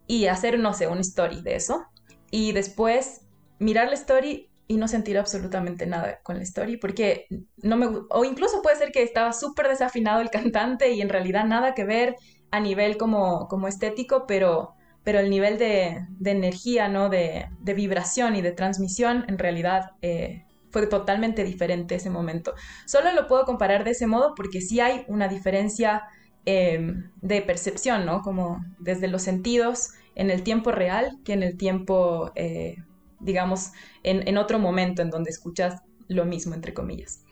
[0.05, 1.85] Y hacer, no sé, una story de eso.
[2.29, 3.21] Y después
[3.59, 7.25] mirar la story y no sentir absolutamente nada con la story, porque
[7.63, 7.87] no me...
[8.09, 11.85] O incluso puede ser que estaba súper desafinado el cantante y en realidad nada que
[11.85, 12.17] ver
[12.51, 17.09] a nivel como, como estético, pero, pero el nivel de, energía, ¿no?
[17.09, 22.53] De, vibración y de transmisión en realidad eh, fue totalmente diferente ese momento.
[22.85, 26.03] Solo lo puedo comparar de ese modo porque sí hay una diferencia
[26.45, 28.21] em, de percepción, ¿no?
[28.21, 32.77] Como desde los sentidos en el tiempo real que en el tiempo, eh,
[33.19, 33.71] digamos,
[34.03, 37.23] en, en, otro momento en donde escuchas lo mismo, entre comillas.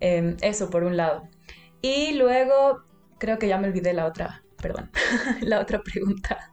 [0.00, 1.22] Em, eso por un lado.
[1.82, 2.82] Y luego,
[3.18, 4.90] creo que ya me olvidé la otra perdón,
[5.42, 6.52] la otra pregunta.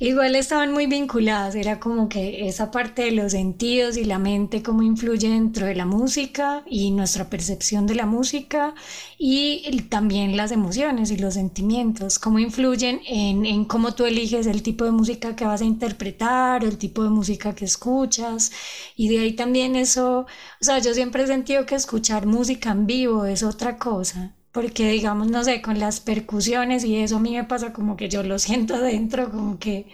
[0.00, 4.60] Igual estaban muy vinculadas, era como que esa parte de los sentidos y la mente,
[4.60, 8.74] cómo influye dentro de la música y nuestra percepción de la música
[9.18, 14.84] y también las emociones y los sentimientos, cómo influyen en, cómo tú eliges el tipo
[14.84, 18.50] de música que vas a interpretar el tipo de música que escuchas.
[18.96, 20.26] Y de ahí también eso,
[20.60, 24.88] o sea, yo siempre he sentido que escuchar música en vivo es otra cosa porque
[24.88, 28.22] digamos, no sé, con las percusiones y eso a mí me pasa como que yo
[28.22, 29.88] lo siento adentro, como que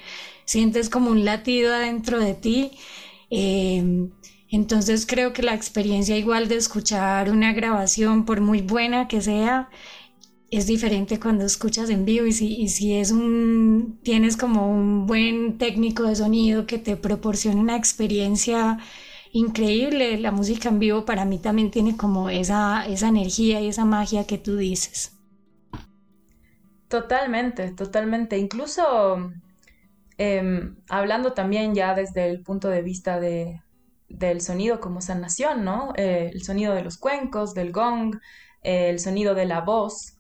[0.44, 2.72] sientes como un latido adentro de ti.
[3.30, 4.10] Em,
[4.50, 9.70] entonces creo que la experiencia igual de escuchar una grabación, por muy buena que sea,
[10.50, 15.06] es diferente cuando escuchas en vivo y si, y si es un, tienes como un
[15.06, 18.78] buen técnico de sonido que te proporciona una experiencia
[19.32, 20.18] increíble.
[20.18, 24.26] La música en vivo para mí también tiene como esa, esa energía y esa magia
[24.26, 25.16] que tú dices.
[26.88, 28.38] Totalmente, totalmente.
[28.38, 29.32] Incluso
[30.18, 33.62] em, hablando también ya desde el punto de vista de,
[34.08, 35.92] del sonido como sanación, ¿no?
[35.96, 38.16] Eh, el sonido de los cuencos, del gong,
[38.62, 40.16] el sonido de la voz.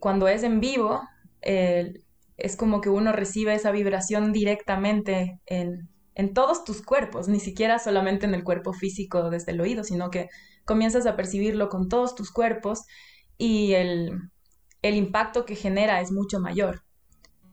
[0.00, 1.02] Cuando es en vivo,
[1.42, 7.78] es como que uno recibe esa vibración directamente en, en todos tus cuerpos, ni siquiera
[7.78, 10.28] solamente en el cuerpo físico desde el oído, sino que
[10.64, 12.84] comienzas a percibirlo con todos tus cuerpos
[13.38, 14.30] y el,
[14.82, 16.82] impacto que genera es mucho mayor.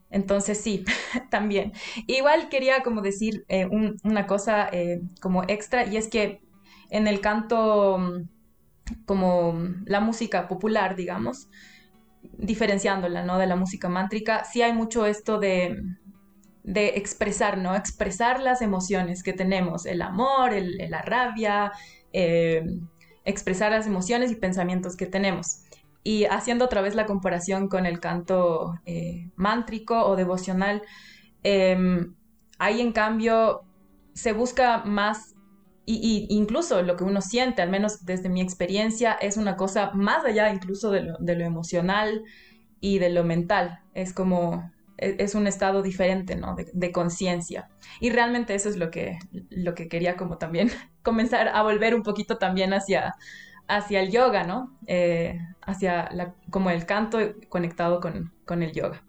[0.09, 0.83] Entonces sí,
[1.29, 1.73] también.
[2.07, 3.67] Igual quería como decir eh,
[4.03, 6.41] una cosa eh, como extra y es que
[6.89, 7.99] en el canto
[9.05, 9.53] como
[9.85, 11.47] la música popular, digamos,
[12.37, 13.37] diferenciándola, ¿no?
[13.37, 15.77] De la música mántrica, sí hay mucho esto de,
[16.63, 17.75] de expresar, ¿no?
[17.75, 21.71] Expresar las emociones que tenemos, el amor, la rabia,
[22.13, 22.63] eh,
[23.25, 25.63] expresar las emociones y pensamientos que tenemos.
[26.03, 30.81] Y haciendo otra vez la comparación con el canto eh, mántrico o devocional,
[31.43, 32.15] em,
[32.57, 33.61] ahí en cambio
[34.13, 35.35] se busca más,
[35.85, 40.23] y, incluso lo que uno siente, al menos desde mi experiencia, es una cosa más
[40.23, 42.23] allá incluso de lo emocional
[42.79, 43.79] y de lo mental.
[43.93, 46.55] Es como es un estado diferente, ¿no?
[46.55, 47.69] De, conciencia.
[47.99, 49.17] Y realmente eso es lo que,
[49.49, 50.69] lo que quería como también
[51.03, 53.15] comenzar a volver un poquito también hacia,
[53.67, 54.77] hacia el yoga, ¿no?
[54.87, 57.19] Eh, hacia la, como el canto
[57.49, 59.03] conectado con, con el yoga.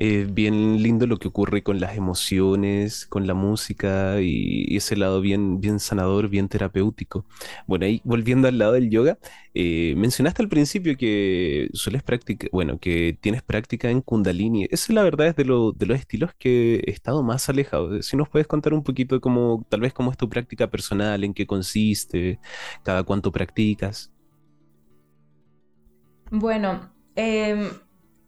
[0.00, 5.20] Es bien lindo lo que ocurre con las emociones, con la música y, ese lado
[5.20, 7.26] bien, bien sanador, bien terapéutico.
[7.66, 9.18] Bueno, ahí volviendo al lado del yoga,
[9.54, 14.68] eh, mencionaste al principio que sueles practicar, bueno, que tienes práctica en Kundalini.
[14.70, 18.00] Eso la verdad es de, de los estilos que he estado más alejado.
[18.00, 21.34] Si nos puedes contar un poquito cómo, tal vez cómo es tu práctica personal, en
[21.34, 22.38] qué consiste,
[22.84, 24.12] cada cuánto practicas.
[26.30, 27.68] Bueno, eh,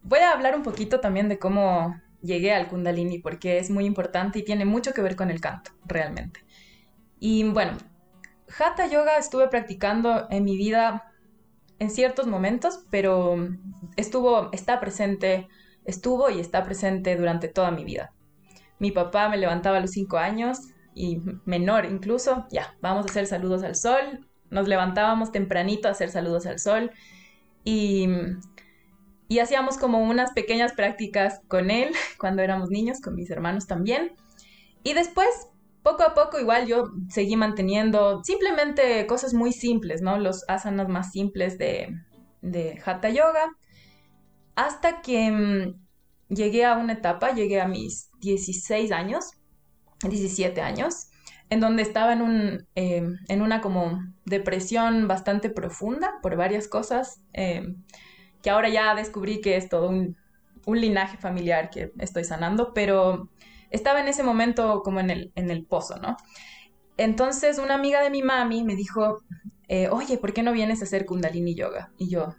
[0.02, 4.38] Voy a hablar un poquito también de cómo llegué al kundalini porque es muy importante
[4.38, 6.44] y tiene mucho que ver con el canto, realmente.
[7.18, 7.76] Y bueno,
[8.58, 11.12] hatha yoga estuve practicando en mi vida
[11.78, 13.36] en ciertos momentos, pero
[13.96, 15.48] estuvo, está presente,
[15.84, 18.12] estuvo y está presente durante toda mi vida.
[18.78, 20.58] Mi papá me levantaba a los cinco años
[20.94, 24.26] y menor incluso, ya, vamos a hacer saludos al sol.
[24.50, 26.90] Nos levantábamos tempranito a hacer saludos al sol
[27.64, 28.08] y
[29.30, 34.12] y hacíamos como unas pequeñas prácticas con él cuando éramos niños, con mis hermanos también.
[34.82, 35.28] Y después,
[35.84, 40.18] poco a poco, igual yo seguí manteniendo simplemente cosas muy simples, ¿no?
[40.18, 41.96] Los asanas más simples de,
[42.42, 43.56] de Hatha Yoga.
[44.56, 49.30] Hasta que mm, llegué a una etapa, llegué a mis 16 años,
[50.02, 51.06] 17 años,
[51.50, 57.22] en donde estaba en, un, em, en una como depresión bastante profunda por varias cosas.
[57.32, 57.76] Eh,
[58.42, 60.16] que ahora ya descubrí que es todo un,
[60.66, 63.28] linaje familiar que estoy sanando, pero
[63.70, 66.16] estaba en ese momento como en el, en el pozo, ¿no?
[66.96, 69.18] Entonces una amiga de mi mami me dijo,
[69.66, 71.92] eh, oye, ¿por qué no vienes a hacer kundalini yoga?
[71.96, 72.36] Y yo,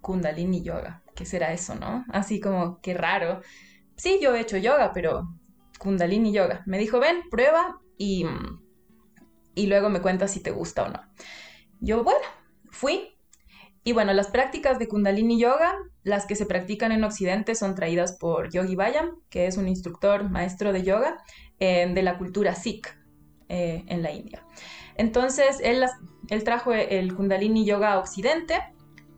[0.00, 2.04] kundalini yoga, ¿qué será eso, no?
[2.12, 3.40] Así como, qué raro.
[3.96, 5.28] Sí, yo he hecho yoga, pero
[5.78, 6.62] kundalini yoga.
[6.66, 8.26] Me dijo, ven, prueba y,
[9.54, 11.00] y luego me cuentas si te gusta o no.
[11.80, 12.26] Yo, bueno,
[12.70, 13.15] fui,
[13.86, 15.72] y bueno, las prácticas de Kundalini Yoga,
[16.02, 20.28] las que se practican en Occidente, son traídas por Yogi Bayam, que es un instructor
[20.28, 21.18] maestro de yoga
[21.60, 22.88] eh, de la cultura Sikh
[23.48, 24.44] eh, en la India.
[24.96, 25.84] Entonces, él,
[26.30, 28.60] él, trajo el Kundalini Yoga a Occidente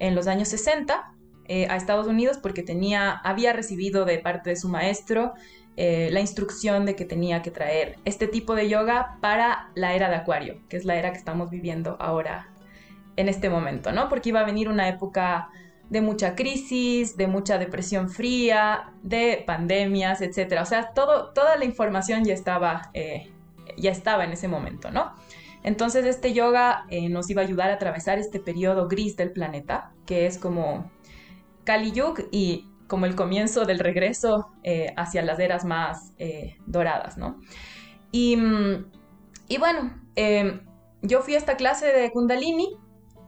[0.00, 1.14] en los años 60
[1.46, 5.32] eh, a Estados Unidos porque tenía, había recibido de parte de su maestro
[5.78, 10.16] la instrucción de que tenía que traer este tipo de yoga para la era de
[10.16, 12.52] Acuario, que es la era que estamos viviendo ahora
[13.18, 14.08] en este momento, ¿no?
[14.08, 15.50] Porque iba a venir una época
[15.90, 20.62] de mucha crisis, de mucha depresión fría, de pandemias, etcétera.
[20.62, 23.28] O sea, todo, toda la información ya estaba, eh,
[23.76, 25.14] ya estaba en ese momento, ¿no?
[25.64, 29.90] Entonces este yoga eh, nos iba a ayudar a atravesar este periodo gris del planeta,
[30.06, 30.88] que es como
[31.64, 36.12] Kali Yuga y como el comienzo del regreso eh, hacia las eras más
[36.66, 37.40] doradas, ¿no?
[38.12, 38.86] Y, mm,
[39.48, 39.90] y bueno,
[41.02, 42.78] yo fui a esta clase de Kundalini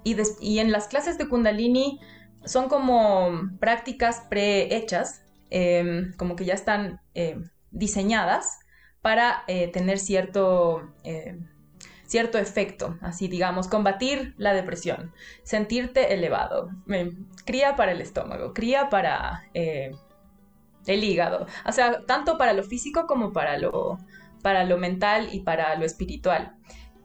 [0.05, 2.01] y, en las clases de Kundalini
[2.45, 8.59] son como prácticas prehechas, em, como que ya están em, diseñadas
[9.03, 11.49] para eh, tener cierto, em,
[12.07, 15.13] cierto efecto, así digamos, combatir la depresión,
[15.45, 16.71] sentirte elevado,
[17.45, 19.93] cría para el estómago, cría para eh,
[20.87, 23.99] el hígado, o sea, tanto para lo físico como para lo,
[24.43, 26.57] para lo mental y para lo espiritual.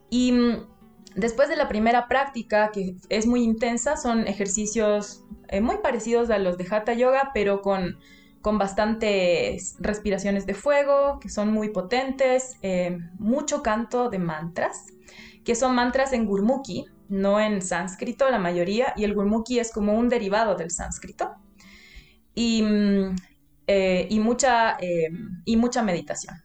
[0.10, 0.68] Y mm,
[1.16, 6.40] Después de la primera práctica, que es muy intensa, son ejercicios eh, muy parecidos a
[6.40, 8.00] los de Hatha Yoga, pero con,
[8.42, 14.88] con bastantes respiraciones de fuego, que son muy potentes, eh, mucho canto de mantras,
[15.46, 19.94] que son mantras en gurmukhi, no en sánscrito la mayoría, y el gurmukhi es como
[19.94, 21.36] un derivado del sánscrito.
[22.34, 23.16] Y, mm,
[23.68, 24.78] eh, y, mucha,
[25.46, 26.36] y mucha meditación.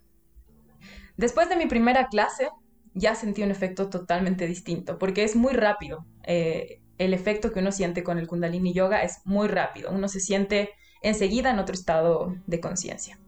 [1.17, 2.49] Después de mi primera clase,
[2.95, 6.05] ya sentí un efecto totalmente distinto, porque es muy rápido.
[6.25, 9.91] Eh, el efecto que uno siente con el kundalini yoga es muy rápido.
[9.91, 10.71] Uno se siente
[11.03, 13.19] enseguida en otro estado de conciencia.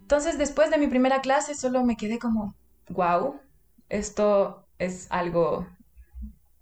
[0.00, 2.54] Entonces, después de mi primera clase, solo me quedé como,
[2.88, 3.40] wow,
[3.88, 5.66] esto es algo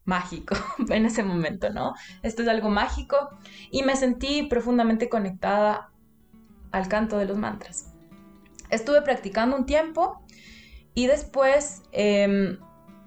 [0.04, 0.54] mágico
[0.88, 1.94] en ese momento, ¿no?
[2.22, 3.30] Esto es algo mágico
[3.70, 5.90] y me sentí profundamente conectada
[6.72, 7.92] al canto de los mantras.
[8.70, 10.23] Estuve practicando un tiempo
[10.94, 12.58] y después em,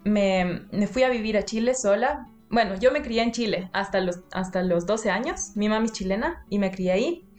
[0.04, 2.28] me, fui a vivir a Chile sola.
[2.50, 5.52] Bueno, yo me crié en Chile hasta los, hasta los 12 años.
[5.56, 7.30] Mi mami es chilena y me crié ahí.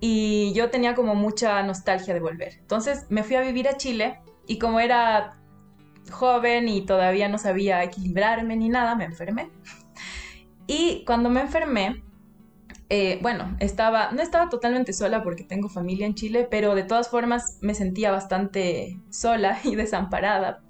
[0.00, 2.54] Y yo tenía como mucha nostalgia de volver.
[2.58, 5.38] Entonces me fui a vivir a Chile y como era
[6.10, 9.50] joven y todavía no sabía equilibrarme ni nada, me enfermé.
[10.66, 12.02] Y cuando me enfermé,
[12.94, 17.08] eh, bueno, estaba, no estaba totalmente sola porque tengo familia en Chile, pero de todas
[17.08, 20.62] formas me sentía bastante sola y desamparada.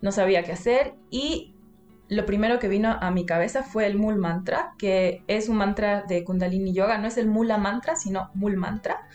[0.00, 1.56] No sabía qué hacer y
[2.08, 6.02] lo primero que vino a mi cabeza fue el Mul Mantra, que es un mantra
[6.02, 9.08] de Kundalini Yoga, no es el Mula Mantra, sino Mul Mantra.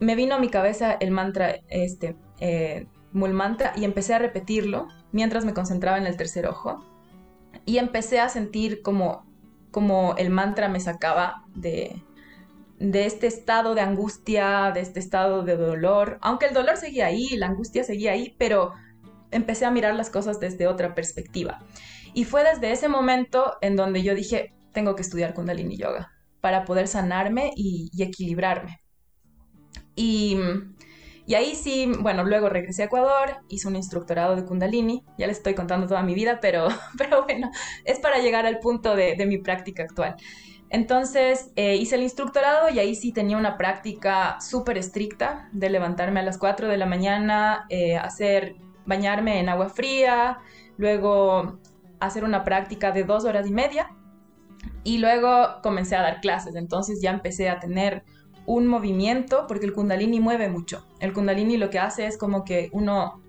[0.00, 4.88] Me vino a mi cabeza el mantra, este, eh, Mul Mantra, y empecé a repetirlo
[5.12, 6.84] mientras me concentraba en el tercer ojo.
[7.64, 9.24] Y empecé a sentir como,
[9.74, 12.00] como el mantra me sacaba de,
[12.78, 17.30] de este estado de angustia, de este estado de dolor, aunque el dolor seguía ahí,
[17.36, 18.72] la angustia seguía ahí, pero
[19.32, 21.58] empecé a mirar las cosas desde otra perspectiva.
[22.14, 26.64] Y fue desde ese momento en donde yo dije, tengo que estudiar Kundalini Yoga para
[26.64, 28.78] poder sanarme y, equilibrarme.
[29.96, 30.38] Y,
[31.26, 35.38] y, ahí sí, bueno, luego regresé a Ecuador, hice un instructorado de Kundalini, ya les
[35.38, 36.68] estoy contando toda mi vida, pero,
[36.98, 37.50] pero bueno,
[37.84, 40.16] es para llegar al punto de, mi práctica actual.
[40.70, 46.20] Entonces eh, hice el instructorado y ahí sí tenía una práctica súper estricta de levantarme
[46.20, 50.38] a las 4 de la mañana, eh, hacer bañarme en agua fría,
[50.76, 51.58] luego
[52.00, 53.88] hacer una práctica de dos horas y media
[54.82, 56.54] y luego comencé a dar clases.
[56.54, 58.04] Entonces ya empecé a tener
[58.46, 60.86] un movimiento porque el kundalini mueve mucho.
[61.00, 63.22] El kundalini lo que hace es como que uno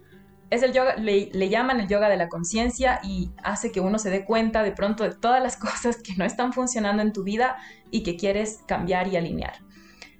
[0.49, 4.09] es el yoga, le, llaman el yoga de la conciencia y hace que uno se
[4.09, 7.57] dé cuenta de pronto de todas las cosas que no están funcionando en tu vida
[7.91, 9.55] y que quieres cambiar y alinear.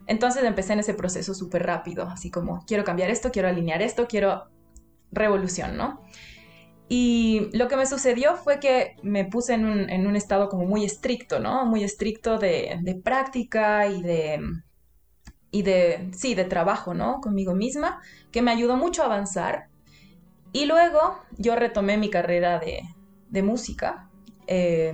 [0.07, 4.07] Entonces empecé en ese proceso súper rápido, así como quiero cambiar esto, quiero alinear esto,
[4.07, 4.45] quiero
[5.11, 6.01] revolución, ¿no?
[6.87, 11.39] Y lo que me sucedió fue que me puse en un, estado como muy estricto,
[11.39, 11.65] ¿no?
[11.65, 14.39] Muy estricto de, práctica y de,
[15.55, 17.21] y de, sí, de trabajo, ¿no?
[17.21, 18.01] Conmigo misma,
[18.33, 19.69] que me ayudó mucho a avanzar.
[20.51, 24.09] Y luego yo retomé mi carrera de, música.
[24.47, 24.93] Eh,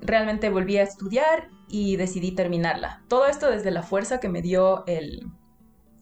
[0.00, 3.02] realmente volví a estudiar y decidí terminarla.
[3.08, 5.26] Todo esto desde la fuerza que me dio el,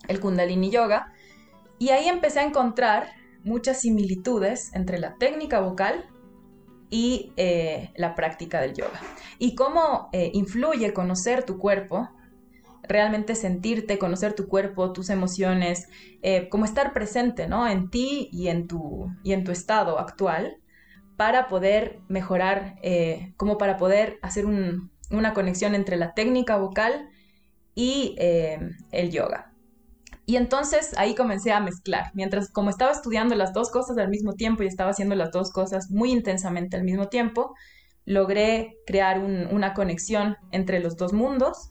[0.06, 1.14] el Kundalini Yoga
[1.78, 3.08] y ahí empecé a encontrar
[3.42, 6.04] muchas similitudes entre la técnica vocal
[6.90, 9.00] y eh, la práctica del yoga.
[9.38, 12.10] Y cómo eh, influye conocer tu cuerpo,
[12.88, 15.88] realmente sentirte, conocer tu cuerpo, tus emociones,
[16.22, 17.68] eh, como estar presente ¿no?
[17.68, 20.56] en ti y en tu, y en tu estado actual
[21.16, 22.74] para poder mejorar,
[23.38, 27.08] como para poder hacer una conexión entre la técnica vocal
[27.74, 29.56] y el yoga.
[30.26, 32.10] Y entonces ahí comencé a mezclar.
[32.12, 35.52] Mientras como estaba estudiando las dos cosas al mismo tiempo y estaba haciendo las dos
[35.52, 37.54] cosas muy intensamente al mismo tiempo,
[38.04, 41.70] logré crear una conexión entre los dos mundos.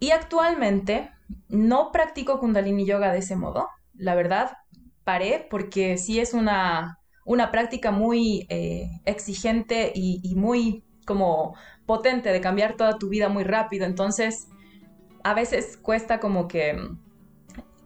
[0.00, 1.10] Y actualmente
[1.48, 3.68] no practico kundalini yoga de ese modo.
[3.94, 4.56] La verdad,
[5.04, 11.54] paré porque sí es una, una práctica muy eh, exigente y, muy como
[11.86, 13.84] potente de cambiar toda tu vida muy rápido.
[13.84, 14.48] Entonces,
[15.22, 16.76] a veces cuesta como que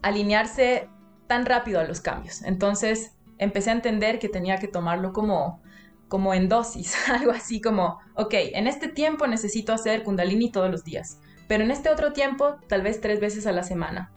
[0.02, 0.88] alinearse
[1.26, 2.42] tan rápido a los cambios.
[2.42, 5.62] Entonces empecé a entender que tenía que tomarlo como,
[6.08, 10.84] como en dosis, algo así como, ok, en este tiempo necesito hacer kundalini todos los
[10.84, 11.18] días,
[11.48, 14.12] pero en este otro tiempo tal vez tres veces a la semana.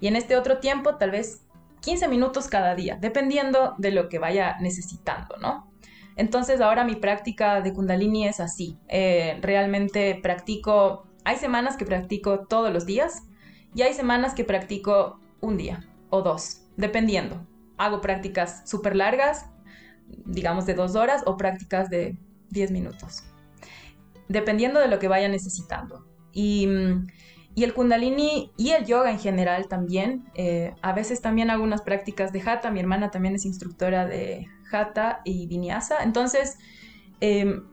[0.00, 1.42] Y en este otro tiempo tal vez
[1.80, 5.70] 15 minutos cada día, dependiendo de lo que vaya necesitando, ¿no?
[6.16, 8.78] Entonces ahora mi práctica de kundalini es así.
[8.88, 13.22] Eh, realmente practico, hay semanas que practico todos los días
[13.74, 17.46] y hay semanas que practico un día o dos, dependiendo.
[17.78, 19.46] Hago prácticas súper largas,
[20.08, 22.18] digamos de dos horas, o prácticas de
[22.50, 23.24] diez minutos,
[24.28, 26.09] dependiendo de lo que vaya necesitando.
[26.32, 26.68] Y,
[27.56, 30.24] el kundalini y el yoga en general también.
[30.34, 32.70] Eh, a veces también hago unas prácticas de hatha.
[32.70, 36.02] Mi hermana también es instructora de hatha y vinyasa.
[36.02, 36.56] Entonces,
[37.20, 37.64] em,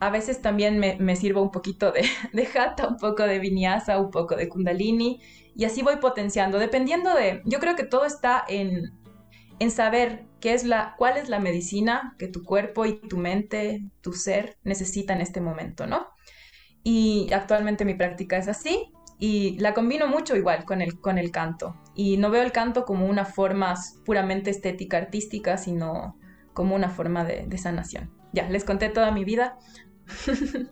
[0.00, 2.02] a veces también me, sirvo un poquito de,
[2.32, 5.20] de hatha, un poco de vinyasa, un poco de kundalini
[5.56, 8.92] y así voy potenciando, dependiendo de, yo creo que todo está en,
[9.58, 13.82] en saber qué es la, cuál es la medicina que tu cuerpo y tu mente,
[14.02, 16.08] tu ser necesita en este momento, ¿no?
[16.88, 21.32] Y actualmente mi práctica es así y la combino mucho igual con el, con el
[21.32, 21.74] canto.
[21.96, 23.74] Y no veo el canto como una forma
[24.04, 26.16] puramente estética, artística, sino
[26.54, 28.12] como una forma de, sanación.
[28.32, 29.58] Ya, les conté toda mi vida.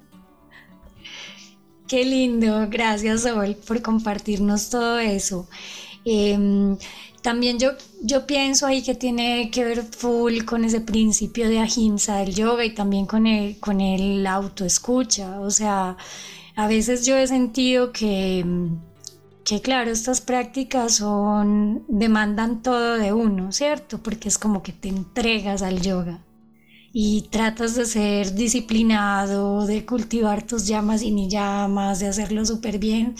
[1.88, 5.48] Qué lindo, gracias Sol por compartirnos todo eso.
[6.04, 6.78] Em,
[7.24, 7.70] también yo,
[8.02, 12.66] yo pienso ahí que tiene que ver full con ese principio de ahimsa del yoga
[12.66, 15.40] y también con el, con el autoescucha.
[15.40, 15.96] O sea,
[16.54, 18.44] a veces yo he sentido que,
[19.42, 24.02] que claro, estas prácticas son, demandan todo de uno, ¿cierto?
[24.02, 26.20] Porque es como que te entregas al yoga
[26.92, 32.78] y tratas de ser disciplinado, de cultivar tus llamas y ni llamas, de hacerlo súper
[32.78, 33.16] bien,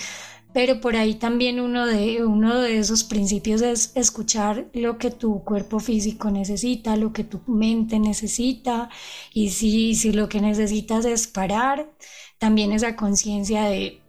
[0.55, 5.44] pero por ahí también uno de, uno de esos principios es escuchar lo que tu
[5.44, 8.88] cuerpo físico necesita, lo que tu mente necesita,
[9.34, 11.90] y si, si lo que necesitas es parar,
[12.38, 14.00] también esa conciencia de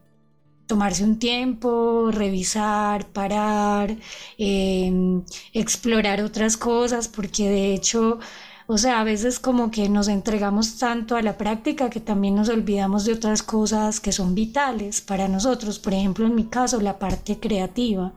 [0.67, 3.95] tomarse un tiempo, revisar, parar,
[4.37, 5.23] em,
[5.53, 8.19] explorar otras cosas, porque de hecho
[8.67, 12.49] o sea, a veces como que nos entregamos tanto a la práctica que también nos
[12.49, 15.77] olvidamos de otras cosas que son vitales para nosotros.
[15.79, 18.13] Por ejemplo, en mi caso, la parte creativa.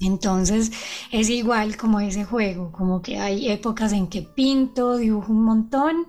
[0.00, 0.70] Entonces
[1.12, 6.06] es igual como ese juego, como que hay épocas en que pinto, dibujo un montón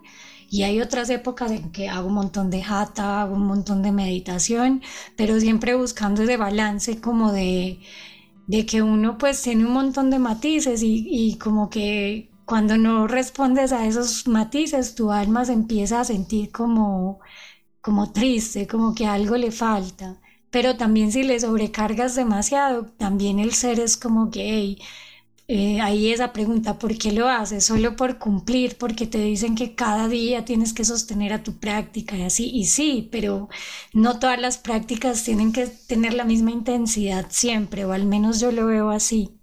[0.50, 3.92] y hay otras épocas en que hago un montón de jata, hago un montón de
[3.92, 4.82] meditación,
[5.16, 7.80] pero siempre buscando ese balance como de,
[8.48, 13.08] de que uno pues tiene un montón de matices y, y como que cuando no
[13.08, 17.20] respondes a esos matices, tu alma se empieza a sentir como,
[17.82, 20.22] como triste, como que algo le falta.
[20.52, 24.78] Pero también si le sobrecargas demasiado, también el ser es como que,
[25.48, 27.66] eh, ahí esa pregunta, ¿por qué lo haces?
[27.66, 32.18] Solo por cumplir, porque te dicen que cada día tienes que sostener a tu práctica
[32.18, 33.50] y así, y sí, pero
[33.94, 38.52] no todas las prácticas tienen que tener la misma intensidad siempre, o al menos yo
[38.52, 39.39] lo veo así.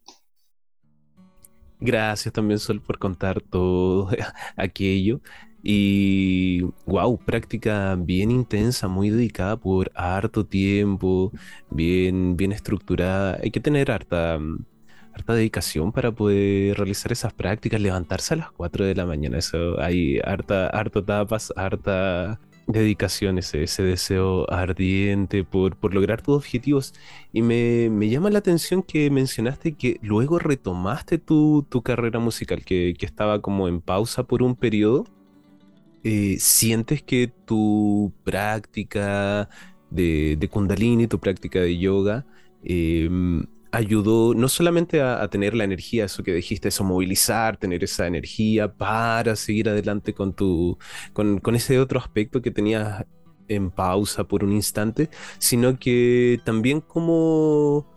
[1.80, 4.10] Gracias también, Sol, por contar todo
[4.56, 5.20] aquello.
[5.62, 11.32] Y wow, práctica bien intensa, muy dedicada por harto tiempo,
[11.70, 13.38] bien, bien estructurada.
[13.42, 14.38] Hay que tener harta,
[15.12, 19.38] harta dedicación para poder realizar esas prácticas, levantarse a las 4 de la mañana.
[19.38, 26.94] Eso hay harta, harto tapas, harta dedicación, ese, deseo ardiente por, por, lograr tus objetivos.
[27.32, 33.40] Y me, llama la atención que mencionaste que luego retomaste tu, carrera musical, que, estaba
[33.40, 35.04] como en pausa por un periodo.
[36.04, 39.48] Eh, ¿Sientes que tu práctica
[39.90, 42.26] de, de Kundalini, tu práctica de yoga,
[42.62, 43.44] em,
[43.76, 48.72] ayudó no solamente a, tener la energía, eso que dijiste, eso, movilizar, tener esa energía
[48.72, 50.78] para seguir adelante con tu,
[51.12, 53.04] con, con ese otro aspecto que tenías
[53.48, 57.95] en pausa por un instante, sino que también como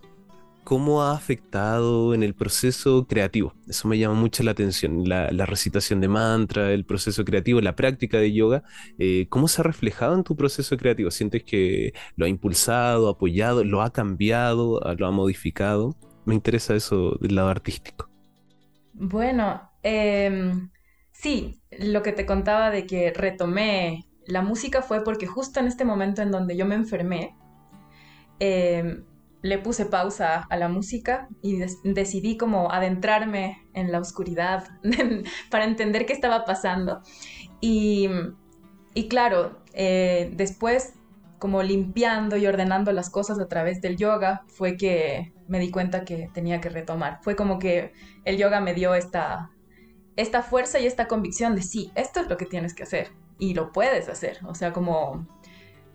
[0.70, 3.56] cómo ha afectado en el proceso creativo.
[3.68, 8.20] Eso me llama mucho la atención, la, recitación de mantra, el proceso creativo, la práctica
[8.20, 8.62] de yoga.
[9.00, 11.10] Eh, ¿Cómo se ha reflejado en tu proceso creativo?
[11.10, 15.96] ¿Sientes que lo ha impulsado, apoyado, lo ha cambiado, lo ha modificado?
[16.26, 18.08] Me interesa eso del lado artístico.
[18.94, 20.70] Bueno, em,
[21.12, 25.84] sí, lo que te contaba de que retomé la música fue porque justo en este
[25.84, 27.36] momento en donde yo me enfermé,
[28.40, 29.04] eh,
[29.42, 34.68] le puse pausa a la música y decidí como adentrarme en la oscuridad
[35.50, 37.02] para entender qué estaba pasando.
[37.62, 38.10] Y,
[39.10, 40.94] claro, eh, después
[41.40, 46.04] como limpiando y ordenando las cosas a través del yoga fue que me di cuenta
[46.04, 47.20] que tenía que retomar.
[47.22, 47.94] Fue como que
[48.26, 49.50] el yoga me dio esta,
[50.18, 53.54] esta fuerza y esta convicción de sí, esto es lo que tienes que hacer y
[53.54, 54.40] lo puedes hacer.
[54.46, 55.28] O sea, como,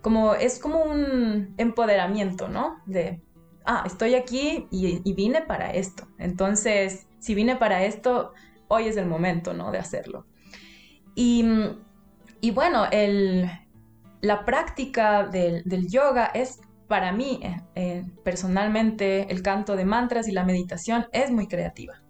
[0.01, 2.79] como es como un empoderamiento, ¿no?
[2.87, 3.21] De
[3.65, 6.07] ah, estoy aquí y, vine para esto.
[6.19, 8.33] Entonces, si vine para esto,
[8.69, 9.71] hoy es el momento, ¿no?
[9.71, 10.27] De hacerlo.
[11.15, 11.45] Y,
[12.53, 12.87] bueno,
[14.21, 20.33] la práctica del, yoga es para mí, eh, eh, personalmente, el canto de mantras y
[20.33, 22.03] la meditación es muy creativa.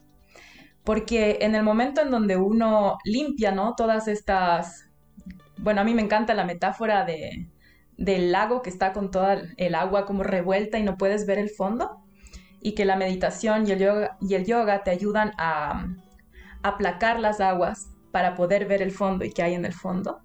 [0.83, 3.75] Porque en el momento en donde uno limpia, ¿no?
[3.75, 4.91] Todas estas,
[5.59, 7.49] bueno, a mí me encanta la metáfora de,
[7.97, 11.51] del lago que está con toda el agua como revuelta y no puedes ver el
[11.51, 12.05] fondo
[12.61, 15.87] y que la meditación y el yoga, y el yoga te ayudan a,
[16.65, 20.23] aplacar las aguas para poder ver el fondo y qué hay en el fondo.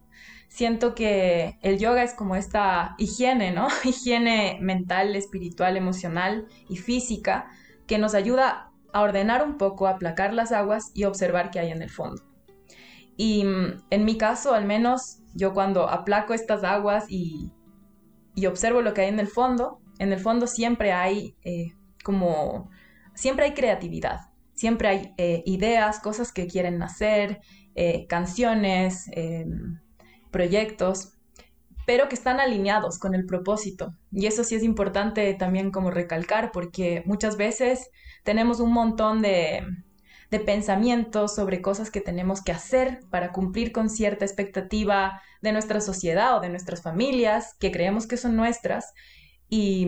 [0.48, 3.68] Siento que el yoga es como esta higiene, ¿no?
[3.84, 7.50] Higiene mental, espiritual, emocional y física
[7.88, 11.72] que nos ayuda a ordenar un poco, a aplacar las aguas y observar qué hay
[11.72, 12.24] en el fondo.
[13.18, 17.52] Y mm, en mi caso, al menos, yo cuando aplaco estas aguas y,
[18.40, 21.74] y observo lo que hay en el fondo, en el fondo siempre hay eh,
[22.06, 22.70] como,
[23.14, 27.42] siempre hay creatividad, siempre hay eh, ideas, cosas que quieren hacer,
[27.76, 29.82] eh, canciones, em,
[30.32, 31.18] proyectos,
[31.86, 33.94] pero que están alineados con el propósito.
[34.10, 37.90] Y eso sí es importante también como recalcar, porque muchas veces
[38.24, 39.64] tenemos un montón de,
[40.32, 45.82] de pensamientos sobre cosas que tenemos que hacer para cumplir con cierta expectativa de nuestra
[45.82, 48.94] sociedad o de nuestras familias, que creemos que son nuestras,
[49.50, 49.88] y,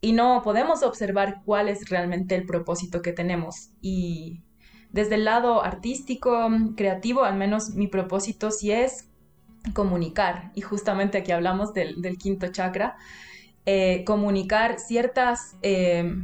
[0.00, 3.70] y no podemos observar cuál es realmente el propósito que tenemos.
[3.82, 4.42] Y
[4.90, 9.10] desde el lado artístico, creativo, al menos mi propósito sí es
[9.72, 10.52] comunicar.
[10.54, 12.96] Y justamente aquí hablamos del, quinto chakra,
[13.66, 16.14] eh, comunicar ciertas, eh,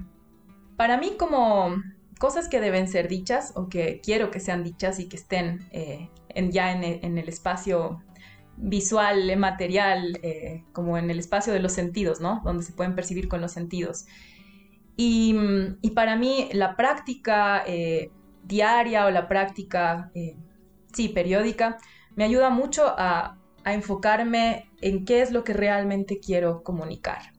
[0.76, 1.74] para mí como
[2.20, 6.10] cosas que deben ser dichas o que quiero que sean dichas y que estén eh,
[6.50, 8.00] ya en el, espacio
[8.56, 10.20] visual, material,
[10.72, 12.40] como en el espacio de los sentidos, ¿no?
[12.44, 14.04] Donde se pueden percibir con los sentidos.
[14.96, 15.34] Y,
[15.80, 17.64] y para mí la práctica
[18.44, 20.12] diaria o la práctica,
[20.92, 21.78] sí, periódica,
[22.16, 27.32] me ayuda mucho a, enfocarme en qué es lo que realmente quiero comunicar.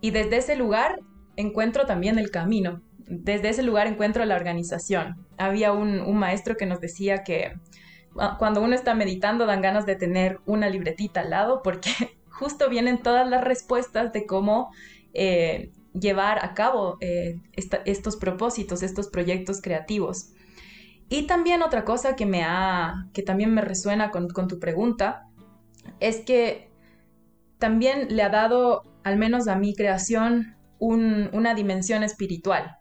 [0.00, 1.00] Y desde ese lugar
[1.36, 2.82] encuentro también el camino.
[3.08, 5.26] Desde ese lugar encuentro la organización.
[5.38, 7.52] Había un, maestro que nos decía que
[8.38, 11.90] cuando uno está meditando dan ganas de tener una libretita al lado porque
[12.30, 14.70] justo vienen todas las respuestas de cómo
[15.14, 17.40] eh, llevar a cabo eh,
[17.84, 20.32] estos propósitos, estos proyectos creativos.
[21.08, 25.26] Y también otra cosa que me ha, que también me resuena con, tu pregunta,
[26.00, 26.70] es que
[27.58, 32.76] también le ha dado, al menos a mi creación, una dimensión espiritual.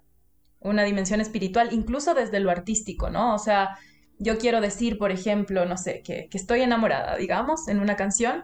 [0.59, 3.35] Una dimensión espiritual, incluso desde lo artístico, ¿no?
[3.35, 3.77] O sea,
[4.19, 8.43] yo quiero decir, por ejemplo, no sé, que, estoy enamorada, digamos, en una canción,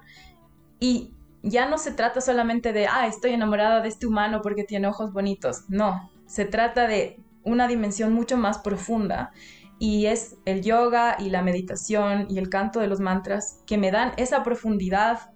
[0.79, 4.87] y ya no se trata solamente de, ah, estoy enamorada de este humano porque tiene
[4.87, 5.63] ojos bonitos.
[5.69, 9.31] No, se trata de una dimensión mucho más profunda
[9.79, 13.91] y es el yoga y la meditación y el canto de los mantras que me
[13.91, 15.31] dan esa profundidad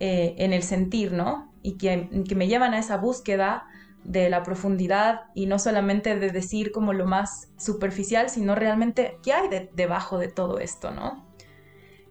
[0.00, 1.52] eh, en el sentir, ¿no?
[1.62, 3.66] Y que, me llevan a esa búsqueda
[4.04, 9.32] de la profundidad y no solamente de decir como lo más superficial, sino realmente qué
[9.32, 11.26] hay debajo de todo esto, ¿no?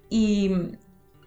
[0.10, 0.52] Y,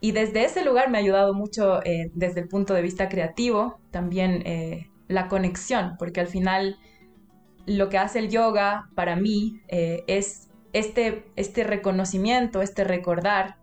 [0.01, 4.43] desde ese lugar me ha ayudado mucho eh, desde el punto de vista creativo, también
[4.47, 6.79] eh, la conexión, porque al final
[7.67, 13.57] lo que hace el yoga para mí es este, este reconocimiento, este recordar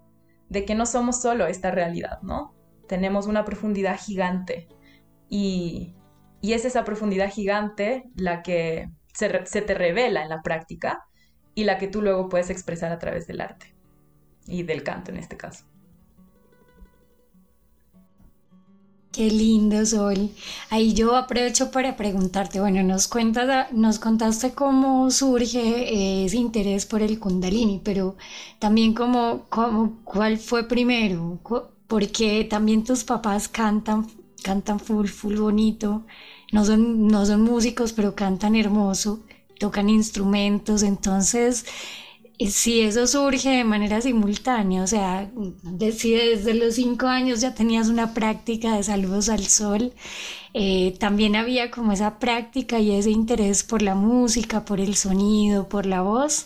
[0.49, 2.53] de que no somos solo esta realidad, ¿no?
[2.87, 4.67] Tenemos una profundidad gigante
[5.29, 5.93] y,
[6.53, 11.05] es esa profundidad gigante la que se, te revela en la práctica
[11.55, 13.73] y la que tú luego puedes expresar a través del arte
[14.45, 15.65] y del canto en este caso.
[19.11, 20.29] Qué lindo, Sol.
[20.69, 27.01] Ahí yo aprovecho para preguntarte, bueno, nos, cuentas, nos contaste cómo surge ese interés por
[27.01, 28.15] el kundalini, pero
[28.59, 31.39] también cómo, cómo, cuál fue primero,
[31.87, 34.05] porque también tus papás cantan,
[34.43, 36.05] cantan full, full bonito,
[36.51, 39.23] no son, no son músicos, pero cantan hermoso,
[39.59, 41.65] tocan instrumentos, entonces
[42.45, 45.29] si eso surge de manera simultánea, o sea,
[45.95, 49.93] si desde los cinco años ya tenías una práctica de saludos al sol,
[50.53, 55.67] eh, también había como esa práctica y ese interés por la música, por el sonido,
[55.67, 56.45] por la voz.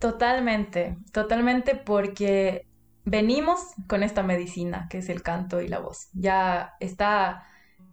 [0.00, 2.66] Totalmente, totalmente porque
[3.04, 6.08] venimos con esta medicina que es el canto y la voz.
[6.12, 7.44] Ya está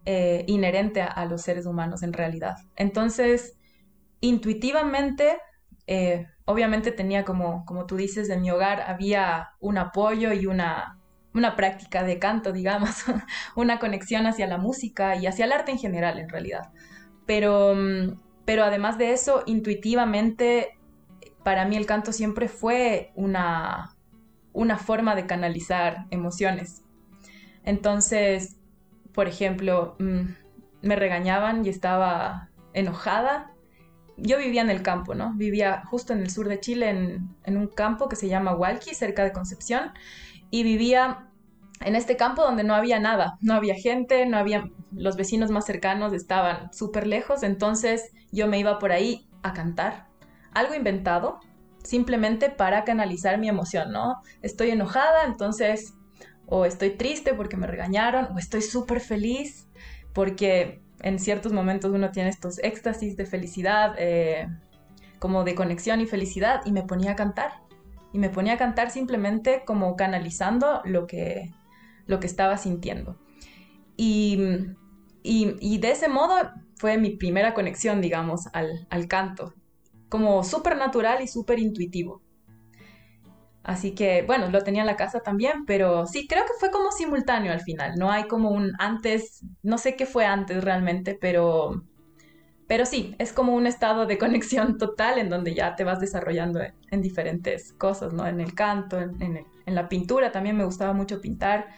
[0.06, 2.56] eh, inherente a los seres humanos en realidad.
[2.76, 3.58] Entonces,
[4.20, 5.38] intuitivamente,
[5.86, 10.98] eh, obviamente tenía como, como tú dices, en mi hogar había un apoyo y una,
[11.34, 13.04] una práctica de canto, digamos,
[13.56, 16.70] una conexión hacia la música y hacia el arte en general, en realidad.
[17.26, 20.78] Pero, mm, pero además de eso, intuitivamente,
[21.44, 23.96] para mí el canto siempre fue una,
[24.52, 26.82] una forma de canalizar emociones.
[27.64, 28.56] Entonces,
[29.12, 30.20] por ejemplo, mm,
[30.82, 33.50] me regañaban y estaba enojada
[34.22, 35.32] yo vivía en el campo, ¿no?
[35.34, 39.24] Vivía justo en el sur de Chile, en, un campo que se llama Hualqui, cerca
[39.24, 39.92] de Concepción,
[40.50, 41.28] y vivía
[41.80, 45.64] en este campo donde no había nada, no había gente, no había, los vecinos más
[45.64, 50.06] cercanos estaban súper lejos, entonces yo me iba por ahí a cantar,
[50.52, 51.40] algo inventado,
[51.90, 54.22] simplemente para canalizar mi emoción, ¿no?
[54.42, 55.94] Estoy enojada, entonces,
[56.46, 59.68] o estoy triste porque me regañaron, o estoy súper feliz
[60.12, 64.46] porque en ciertos momentos uno tiene estos éxtasis de felicidad, eh,
[65.18, 67.50] como de conexión y felicidad, y me ponía a cantar.
[68.12, 71.50] Y me ponía a cantar simplemente como canalizando lo que,
[72.06, 73.18] lo que estaba sintiendo.
[73.96, 74.36] Y,
[75.24, 76.34] de ese modo
[76.76, 79.54] fue mi primera conexión, digamos, al, canto,
[80.10, 82.20] como súper natural y súper intuitivo.
[83.62, 86.90] Así que, bueno, lo tenía en la casa también, pero sí, creo que fue como
[86.92, 87.98] simultáneo al final.
[87.98, 91.84] No hay como un antes, no sé qué fue antes realmente, pero,
[92.66, 96.60] pero sí, es como un estado de conexión total en donde ya te vas desarrollando
[96.90, 98.26] en, diferentes cosas, ¿no?
[98.26, 101.68] En el canto, en, la pintura también me gustaba mucho pintar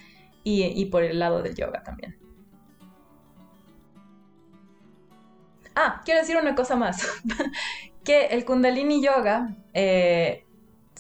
[0.44, 2.16] y, por el lado del yoga también.
[5.74, 7.06] Ah, quiero decir una cosa más,
[8.04, 10.44] que el kundalini yoga eh,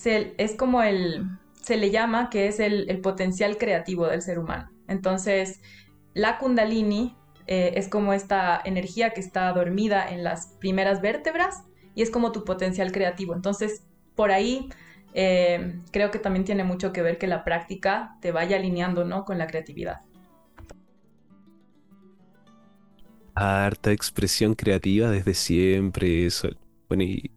[0.04, 1.26] es como el,
[1.60, 4.70] se le llama que es el, potencial creativo del ser humano.
[4.88, 5.60] Entonces,
[6.14, 11.62] la kundalini eh, es como esta energía que está dormida en las primeras vértebras
[11.94, 13.34] y es como tu potencial creativo.
[13.34, 13.84] Entonces,
[14.14, 14.68] por ahí
[15.14, 19.24] eh, creo que también tiene mucho que ver que la práctica te vaya alineando ¿no?
[19.24, 20.00] con la creatividad.
[23.34, 26.26] Harta expresión creativa desde siempre.
[26.26, 26.50] Eso.
[26.92, 27.30] Bueno, y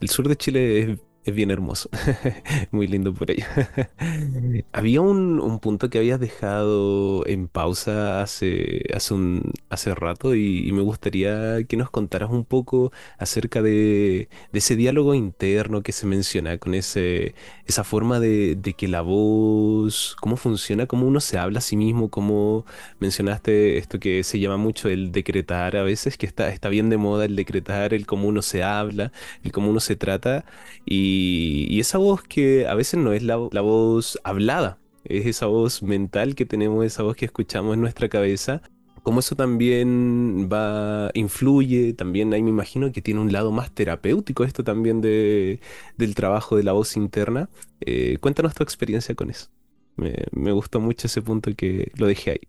[0.00, 0.98] el sur de Chile es
[1.28, 1.90] es bien hermoso.
[2.70, 3.38] Muy lindo por ahí.
[4.72, 10.82] Había un, punto que habías dejado en pausa hace, hace, un, hace rato y, me
[10.82, 16.74] gustaría que nos contaras un poco acerca de, ese diálogo interno que se menciona, con
[16.74, 17.34] ese,
[17.66, 21.76] esa forma de, de, que la voz, cómo funciona, cómo uno se habla a sí
[21.76, 22.64] mismo, cómo
[23.00, 26.96] mencionaste esto que se llama mucho el decretar a veces, que está, está bien de
[26.96, 29.12] moda el decretar, el cómo uno se habla,
[29.42, 30.44] el cómo uno se trata
[30.86, 35.82] y y, esa voz que a veces no es la, voz hablada, es esa voz
[35.82, 38.62] mental que tenemos, esa voz que escuchamos en nuestra cabeza.
[39.02, 44.44] Como eso también va, influye, también ahí me imagino que tiene un lado más terapéutico
[44.44, 45.60] esto también de,
[45.96, 47.48] del trabajo de la voz interna.
[47.80, 49.48] Eh, cuéntanos tu experiencia con eso.
[49.96, 52.48] Me, me gustó mucho ese punto que lo dejé ahí.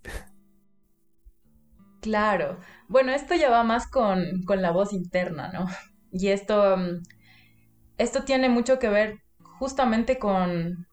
[2.01, 2.59] Claro.
[2.87, 5.67] Bueno, esto ya va más con, con la voz interna, ¿no?
[6.11, 7.01] Y esto mm,
[7.99, 9.19] esto tiene mucho que ver
[9.59, 10.87] justamente con,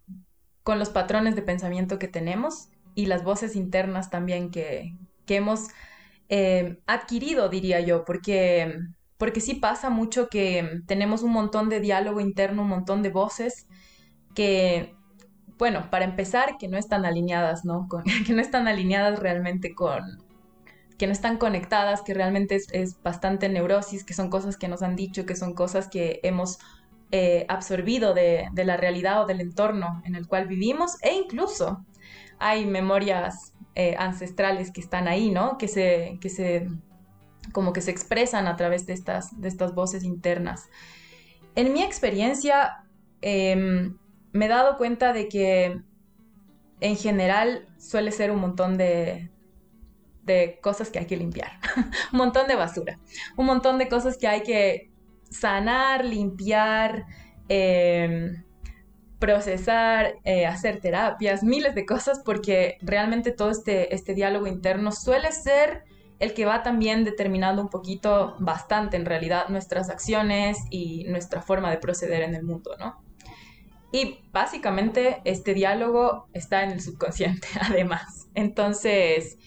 [0.62, 4.92] con los patrones de pensamiento que tenemos y las voces internas también que,
[5.28, 5.68] hemos
[6.28, 8.76] eh, adquirido, diría yo, porque,
[9.16, 13.66] porque sí pasa mucho que tenemos un montón de diálogo interno, un montón de voces
[14.34, 14.94] que,
[15.58, 17.88] bueno, para empezar, que no están alineadas, ¿no?
[18.26, 20.02] que no están alineadas realmente con,
[20.98, 24.96] que no están conectadas, que realmente es, bastante neurosis, que son cosas que nos han
[24.96, 26.58] dicho, que son cosas que hemos
[27.12, 31.84] eh, absorbido de, la realidad o del entorno en el cual vivimos e incluso
[32.40, 35.56] hay memorias eh, ancestrales que están ahí, ¿no?
[35.56, 36.68] Que se, que se,
[37.52, 40.68] como que se expresan a través de estas, de estas voces internas.
[41.54, 42.84] En mi experiencia,
[43.20, 43.96] em,
[44.32, 45.80] me he dado cuenta de que
[46.80, 49.30] en general suele ser un montón de,
[50.24, 51.52] de cosas que hay que limpiar,
[52.12, 52.98] un montón de basura,
[53.36, 54.90] un montón de cosas que hay que
[55.30, 57.06] sanar, limpiar,
[57.48, 58.44] em,
[59.18, 65.32] procesar, eh, hacer terapias, miles de cosas, porque realmente todo este, este diálogo interno suele
[65.32, 65.84] ser
[66.18, 71.70] el que va también determinando un poquito, bastante en realidad, nuestras acciones y nuestra forma
[71.70, 73.02] de proceder en el mundo, ¿no?
[73.92, 78.28] Y básicamente este diálogo está en el subconsciente, además.
[78.34, 79.38] Entonces,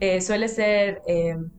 [0.00, 1.50] eh, suele ser em,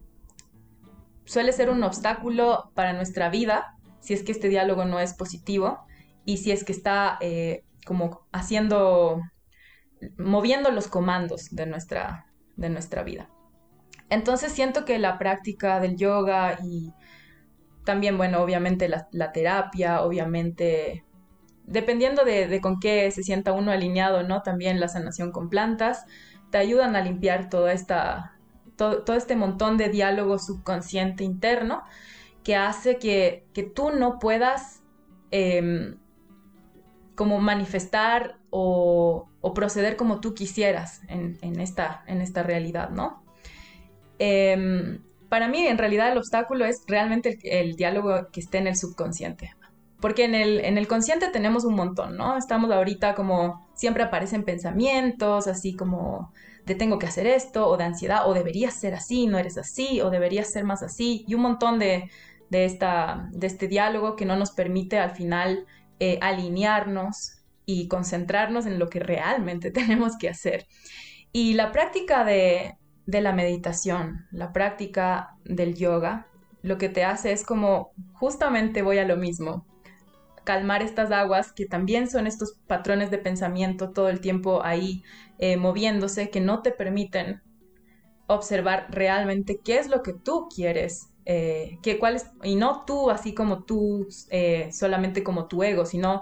[1.28, 5.86] suele ser un obstáculo para nuestra vida si es que este diálogo no es positivo
[6.26, 9.22] y si es que está eh, como haciendo,
[10.18, 13.30] moviendo los comandos de nuestra, de nuestra vida.
[14.10, 16.94] Entonces siento que la práctica del yoga y
[17.84, 21.04] también, bueno, obviamente la, terapia, obviamente,
[21.66, 24.42] dependiendo de, de, con qué se sienta uno alineado, ¿no?
[24.42, 26.06] También la sanación con plantas,
[26.52, 28.37] te ayudan a limpiar toda esta,
[28.78, 31.84] todo, este montón de diálogo subconsciente interno
[32.44, 34.82] que hace que, tú no puedas
[35.32, 35.98] em,
[37.16, 43.24] como manifestar o, proceder como tú quisieras en, esta, en esta realidad, ¿no?
[44.20, 45.00] Em,
[45.30, 49.52] para mí, en realidad, el obstáculo es realmente el, diálogo que esté en el subconsciente.
[50.00, 52.38] Porque en el, en el consciente tenemos un montón, ¿no?
[52.38, 56.32] Estamos ahorita como, siempre aparecen pensamientos, así como
[56.68, 60.02] de tengo que hacer esto, o de ansiedad, o deberías ser así, no eres así,
[60.02, 62.12] o deberías ser más así, y un montón de,
[62.52, 65.66] esta, de este diálogo que no nos permite al final
[66.00, 70.68] eh, alinearnos y concentrarnos en lo que realmente tenemos que hacer.
[71.32, 76.28] Y la práctica de, de la meditación, la práctica del yoga,
[76.64, 79.66] lo que te hace es como justamente voy a lo mismo,
[80.44, 85.04] calmar estas aguas que también son estos patrones de pensamiento todo el tiempo ahí
[85.40, 87.42] eh, moviéndose que no te permiten
[88.28, 93.64] observar realmente qué es lo que tú quieres, eh, cuál y no tú así como
[93.64, 96.22] tú, eh, solamente como tu ego, sino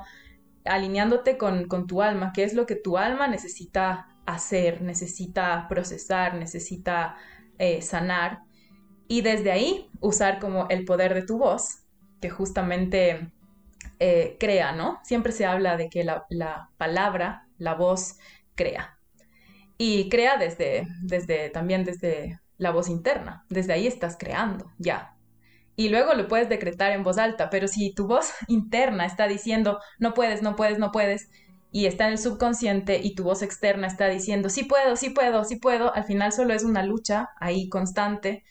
[0.63, 7.17] alineándote con, tu alma, qué es lo que tu alma necesita hacer, necesita procesar, necesita
[7.59, 8.41] eh, sanar.
[9.07, 11.83] Y desde ahí usar como el poder de tu voz,
[12.21, 13.31] que justamente
[14.39, 14.99] crea, ¿no?
[15.03, 18.17] Siempre se habla de que la, la, palabra, la voz,
[18.55, 18.94] crea.
[19.77, 23.45] Y crea desde, desde, también desde la voz interna.
[23.49, 25.15] Desde ahí estás creando, ya
[25.75, 29.79] y luego lo puedes decretar en voz alta, pero si tu voz interna está diciendo
[29.99, 31.29] no puedes, no puedes, no puedes,
[31.71, 35.43] y está en el subconsciente y tu voz externa está diciendo sí puedo, sí puedo,
[35.43, 38.43] sí puedo, al final solo es una lucha ahí constante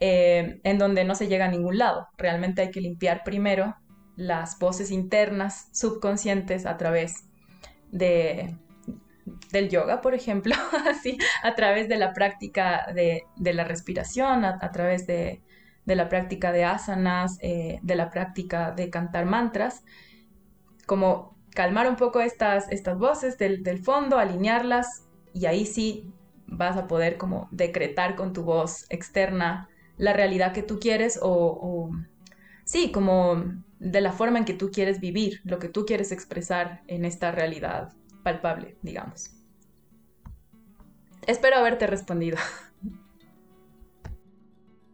[0.00, 2.08] eh, en donde no se llega a ningún lado.
[2.16, 3.76] Realmente hay que limpiar primero
[4.16, 7.28] las voces internas subconscientes a través
[7.90, 8.56] de,
[9.52, 10.54] del yoga, por ejemplo,
[10.88, 15.42] así, a través de la práctica de, la respiración, a través de,
[15.84, 19.84] la práctica de asanas, eh, de la práctica de cantar mantras,
[20.86, 26.10] como calmar un poco estas, estas voces del, fondo, alinearlas y ahí sí
[26.46, 31.28] vas a poder como decretar con tu voz externa la realidad que tú quieres o,
[31.30, 31.90] o
[32.64, 33.44] sí, como
[33.78, 37.32] de la forma en que tú quieres vivir, lo que tú quieres expresar en esta
[37.32, 37.92] realidad
[38.22, 39.30] palpable, digamos.
[41.26, 42.38] Espero haberte respondido.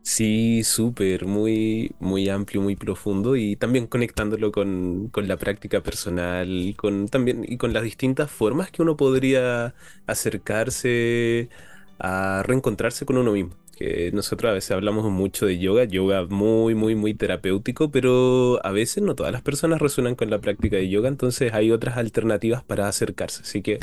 [0.03, 7.09] Sí, súper, muy, muy amplio, muy profundo y también conectándolo con, la práctica personal con,
[7.09, 9.75] también, y con las distintas formas que uno podría
[10.07, 11.51] acercarse
[11.99, 13.55] a reencontrarse con uno mismo.
[13.79, 18.73] Que nosotros a veces hablamos mucho de yoga, yoga muy, muy, muy terapéutico, pero a
[18.73, 22.65] veces no todas las personas resuenan con la práctica de yoga, entonces hay otras alternativas
[22.65, 23.43] para acercarse.
[23.43, 23.79] Así que,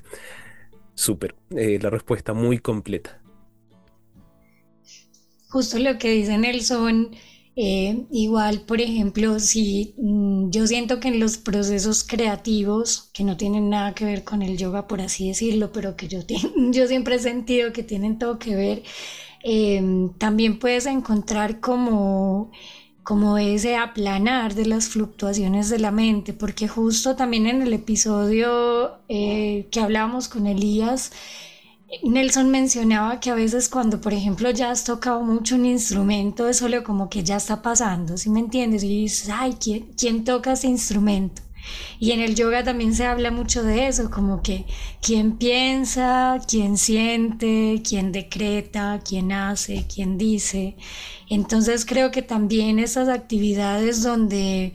[0.95, 3.21] súper, eh, la respuesta muy completa
[5.55, 7.15] justo lo que dice Nelson,
[7.55, 13.37] eh, igual, por ejemplo, si mm, yo siento que en los procesos creativos, que no
[13.37, 16.19] tienen nada que ver con el yoga, por así decirlo, pero que yo,
[16.71, 18.83] yo siempre he sentido que tienen todo que ver,
[19.45, 22.51] em, también puedes encontrar como
[23.03, 28.97] como ese aplanar de las fluctuaciones de la mente, porque justo también en el episodio
[29.09, 31.11] eh, que hablábamos con Elías,
[32.03, 36.57] Nelson mencionaba que a veces cuando, por ejemplo, ya has tocado mucho un instrumento, es
[36.57, 38.83] solo como que ya está pasando, ¿sí me entiendes?
[38.83, 41.41] Y dices, ay, ¿quién, ¿quién toca ese instrumento?
[41.99, 44.65] Y en el yoga también se habla mucho de eso, como que
[45.01, 50.75] quién piensa, quién siente, quién decreta, quién hace, quién dice.
[51.29, 54.73] Entonces creo que también esas actividades donde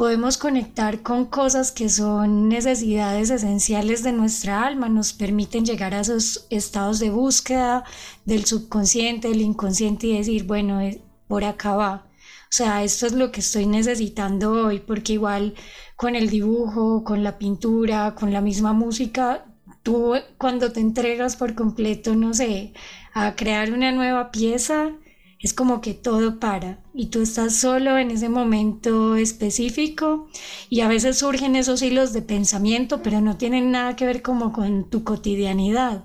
[0.00, 6.00] podemos conectar con cosas que son necesidades esenciales de nuestra alma, nos permiten llegar a
[6.00, 7.84] esos estados de búsqueda
[8.24, 12.09] del subconsciente, del inconsciente y decir, bueno, eh, por acá va.
[12.50, 15.54] Sea, esto es lo que estoy necesitando hoy, porque igual
[15.96, 19.46] con el dibujo, con la pintura, con la misma música,
[19.82, 22.72] tú cuando te entregas por completo, no sé,
[23.14, 24.90] a crear una nueva pieza,
[25.38, 30.28] es como que todo para y tú estás solo en ese momento específico
[30.68, 34.52] y a veces surgen esos hilos de pensamiento, pero no tienen nada que ver como
[34.52, 36.04] con tu cotidianidad,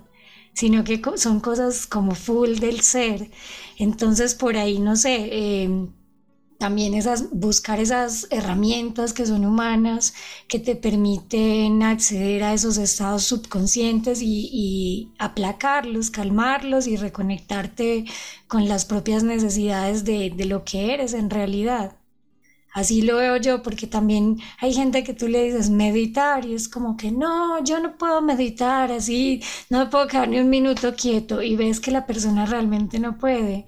[0.54, 3.30] sino que son cosas como full del ser.
[3.78, 5.92] Entonces por ahí, no sé, em,
[6.58, 10.14] también esas, buscar esas herramientas que son humanas,
[10.48, 18.04] que te permiten acceder a esos estados subconscientes y, aplacarlos, calmarlos y reconectarte
[18.48, 21.96] con las propias necesidades de, de lo que eres en realidad.
[22.76, 26.68] Así lo veo yo, porque también hay gente que tú le dices meditar y es
[26.68, 30.94] como que no, yo no puedo meditar así, no me puedo quedar ni un minuto
[30.94, 33.64] quieto y ves que la persona realmente no puede,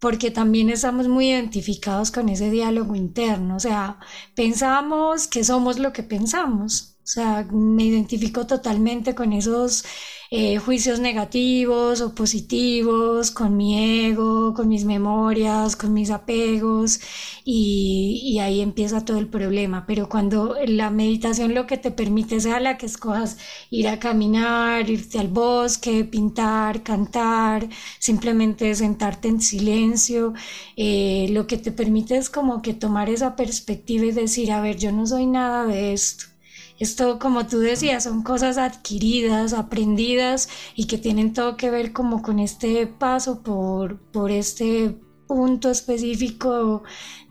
[0.00, 4.00] porque también estamos muy identificados con ese diálogo interno, o sea,
[4.34, 9.84] pensamos que somos lo que pensamos, o sea, me identifico totalmente con esos
[10.32, 17.00] eh, juicios negativos o positivos, con mi ego, con mis memorias, con mis apegos
[17.44, 19.86] y, ahí empieza todo el problema.
[19.86, 23.38] Pero cuando la meditación lo que te permite sea la que escojas
[23.70, 30.34] ir a caminar, irte al bosque, pintar, cantar, simplemente sentarte en silencio,
[30.76, 34.76] eh, lo que te permite es como que tomar esa perspectiva y decir, a ver,
[34.78, 36.29] yo no soy nada de esto
[36.80, 42.22] esto, como tú decías, son cosas adquiridas, aprendidas y que tienen todo que ver como
[42.22, 46.82] con este paso por, por este punto específico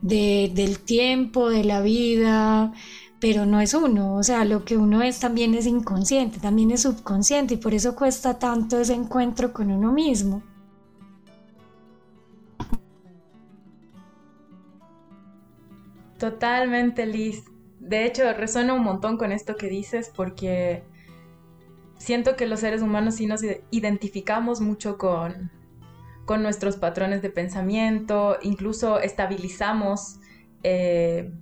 [0.02, 2.74] del tiempo, de la vida,
[3.20, 6.84] pero no es uno, o sea, lo que uno es también es inconsciente, también es
[6.84, 10.44] subconsciente y por eso cuesta tanto ese encuentro con uno mismo.
[16.20, 17.44] Totalmente, Liz
[17.90, 20.84] de hecho, resuena un montón con esto que dices porque
[21.98, 25.52] siento que los seres humanos sí nos identificamos mucho con,
[26.26, 30.20] con nuestros patrones de pensamiento, incluso estabilizamos
[30.62, 31.34] eh,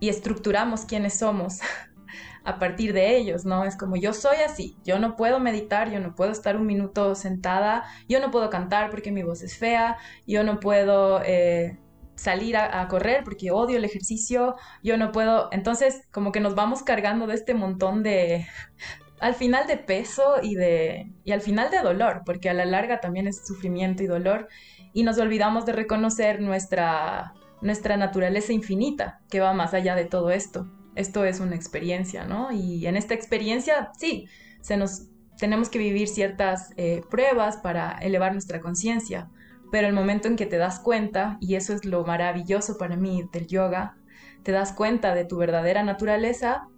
[0.00, 1.58] y estructuramos quiénes somos
[2.44, 3.64] a partir de ellos, ¿no?
[3.66, 7.14] Es como yo soy así, yo no puedo meditar, yo no puedo estar un minuto
[7.14, 11.78] sentada, yo no puedo cantar porque mi voz es fea, yo no puedo eh,
[12.16, 16.82] salir a, correr porque odio el ejercicio, yo no puedo, entonces como que nos vamos
[16.82, 18.46] cargando de este montón de,
[19.20, 23.00] al final de peso y de, y al final de dolor, porque a la larga
[23.00, 24.48] también es sufrimiento y dolor,
[24.92, 30.30] y nos olvidamos de reconocer nuestra, nuestra naturaleza infinita, que va más allá de todo
[30.30, 30.66] esto.
[30.94, 32.50] Esto es una experiencia, ¿no?
[32.50, 34.26] Y en esta experiencia, sí,
[34.62, 35.08] se nos,
[35.38, 39.28] tenemos que vivir ciertas eh, pruebas para elevar nuestra conciencia,
[39.70, 43.28] pero el momento en que te das cuenta, y eso es lo maravilloso para mí
[43.32, 43.96] del yoga,
[44.42, 46.68] te das cuenta de tu verdadera naturaleza,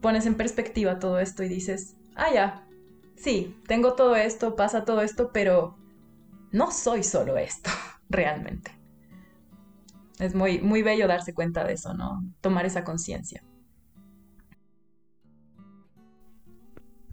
[0.00, 2.68] pones en perspectiva todo esto y dices, ah, ya,
[3.16, 5.76] sí, tengo todo esto, pasa todo esto, pero
[6.52, 7.70] no soy solo esto,
[8.08, 8.72] realmente.
[10.18, 12.22] Es muy, muy bello darse cuenta de eso, ¿no?
[12.40, 13.42] Tomar esa conciencia.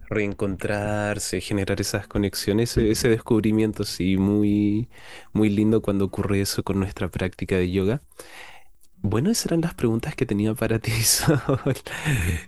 [0.08, 4.88] Reencontrarse, generar esas conexiones, ese descubrimiento, sí, muy,
[5.32, 8.02] muy lindo cuando ocurre eso con nuestra práctica de yoga.
[9.06, 11.36] Bueno, esas eran las preguntas que tenía para ti, Sol.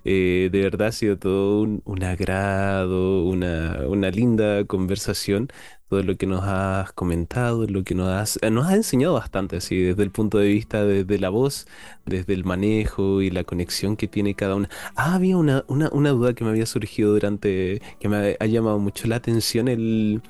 [0.06, 5.50] Eh, de verdad ha sido todo un, agrado, una, una linda conversación
[5.88, 9.56] todo lo que nos has comentado, lo que nos has, eh, nos has enseñado bastante,
[9.56, 11.66] así, desde el punto de vista de, la voz,
[12.06, 14.70] desde el manejo y la conexión que tiene cada una.
[14.96, 18.78] Ah, había una, una, una duda que me había surgido durante, que me ha llamado
[18.78, 20.22] mucho la atención el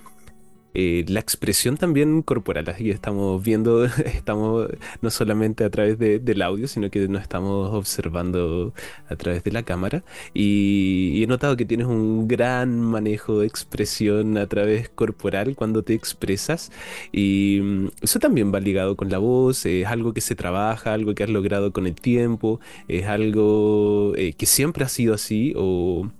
[0.79, 2.69] eh, la expresión también corporal.
[2.69, 4.69] Así estamos viendo, estamos
[5.01, 8.75] no solamente a través del audio, sino que nos estamos observando
[9.09, 10.05] a través de la cámara.
[10.35, 15.95] Y, he notado que tienes un gran manejo de expresión a través corporal cuando te
[15.95, 16.71] expresas.
[17.11, 21.15] Y mm, eso también va ligado con la voz, es algo que se trabaja, algo
[21.15, 26.11] que has logrado con el tiempo, es algo eh, que siempre ha sido así o,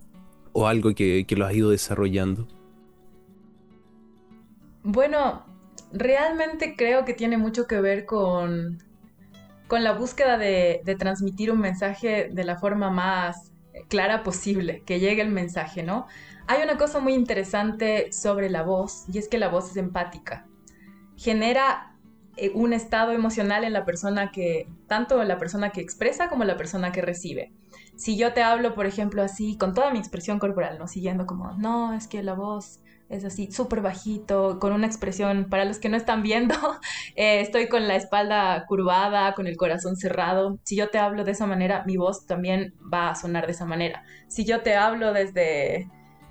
[0.67, 2.49] algo que, que lo has ido desarrollando.
[4.89, 5.45] Bueno,
[5.93, 8.79] realmente creo que tiene mucho que ver con,
[9.67, 13.51] con la búsqueda de, transmitir un mensaje de la forma más
[13.89, 16.07] clara posible, que llegue el mensaje, ¿no?
[16.47, 20.47] Hay una cosa muy interesante sobre la voz y es que la voz es empática.
[21.17, 21.97] Genera
[22.37, 26.57] eh, un estado emocional en la persona que, tanto la persona que expresa como la
[26.57, 27.53] persona que recibe.
[27.97, 30.87] Si yo te hablo, por ejemplo, así, con toda mi expresión corporal, ¿no?
[30.87, 32.79] Siguiendo como, no, es que la voz
[33.09, 36.55] es así súper bajito, con una expresión, para los que no están viendo,
[37.17, 40.59] eh, estoy con la espalda curvada, con el corazón cerrado.
[40.65, 43.65] Si yo te hablo de esa manera, mi voz también va a sonar de esa
[43.65, 44.05] manera.
[44.29, 45.89] Si yo te hablo desde,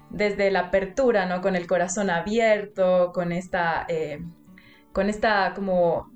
[0.10, 1.42] desde la apertura, ¿no?
[1.42, 4.20] Con el corazón abierto, con esta, eh,
[4.92, 6.12] con esta como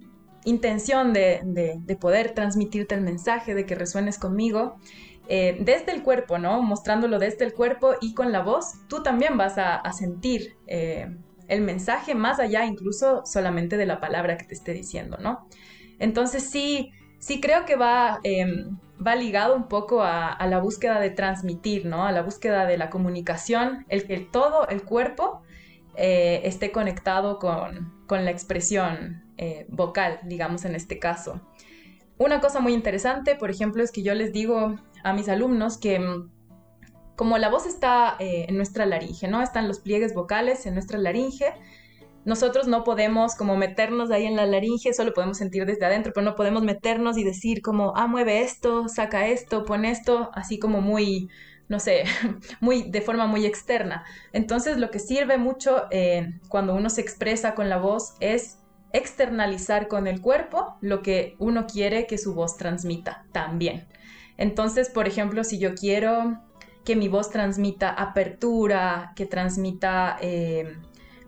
[0.46, 4.78] intención de, de poder transmitirte el mensaje, de que resuenes conmigo,
[5.32, 6.64] eh, desde el cuerpo, ¿no?
[6.64, 11.16] Mostrándolo desde el cuerpo y con la voz, tú también vas a, sentir eh,
[11.48, 15.48] el mensaje más allá incluso solamente de la palabra que te esté diciendo, ¿no?
[16.00, 21.12] Entonces sí, sí creo que va, em, va ligado un poco a, la búsqueda de
[21.12, 22.08] transmitir, ¿no?
[22.08, 25.44] A la búsqueda de la comunicación, el que todo el cuerpo
[25.96, 29.24] eh, esté conectado con, con la expresión
[29.70, 31.40] vocal, digamos en este caso.
[32.20, 36.00] Una cosa muy interesante, por ejemplo, es que yo les digo a mis alumnos que
[36.00, 36.30] mm,
[37.20, 39.42] como la voz está eh, en nuestra laringe, ¿no?
[39.42, 41.54] Están los pliegues vocales en nuestra laringe.
[42.24, 46.24] Nosotros no podemos como meternos ahí en la laringe, solo podemos sentir desde adentro, pero
[46.24, 50.80] no podemos meternos y decir como, ah, mueve esto, saca esto, pon esto, así como
[50.80, 51.28] muy,
[51.68, 52.06] no sé,
[52.62, 54.06] muy de forma muy externa.
[54.32, 58.60] Entonces lo que sirve mucho eh, cuando uno se expresa con la voz es
[58.94, 63.88] externalizar con el cuerpo lo que uno quiere que su voz transmita también.
[64.40, 66.40] Entonces, por ejemplo, si yo quiero
[66.86, 70.78] que mi voz transmita apertura, que transmita eh,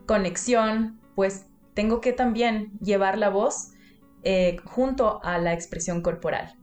[0.06, 3.74] conexión, pues tengo que también llevar la voz
[4.24, 6.56] eh, junto a la expresión corporal.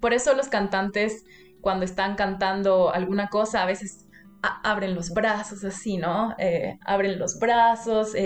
[0.00, 1.24] Por eso los cantantes,
[1.60, 4.08] cuando están cantando alguna cosa, a veces
[4.42, 6.34] abren los brazos así, ¿no?
[6.38, 8.16] Eh, abren los brazos,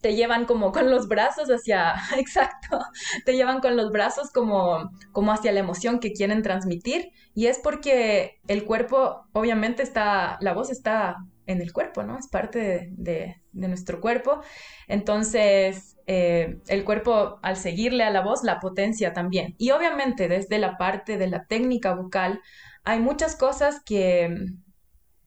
[0.00, 2.78] te llevan como con los brazos hacia, exacto,
[3.24, 7.58] te llevan con los brazos como, como hacia la emoción que quieren transmitir y es
[7.58, 11.18] porque el cuerpo, obviamente está, la voz está
[11.48, 12.18] en el cuerpo, ¿no?
[12.18, 14.40] Es parte de, nuestro cuerpo.
[14.86, 19.56] Entonces, eh, el cuerpo, al seguirle a la voz, la potencia también.
[19.58, 22.40] Y obviamente, desde la parte de la técnica vocal,
[22.84, 24.32] hay muchas cosas que,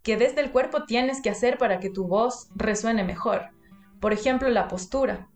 [0.04, 3.50] que desde el cuerpo tienes que hacer para que tu voz resuene mejor.
[4.02, 5.30] Por ejemplo, la postura.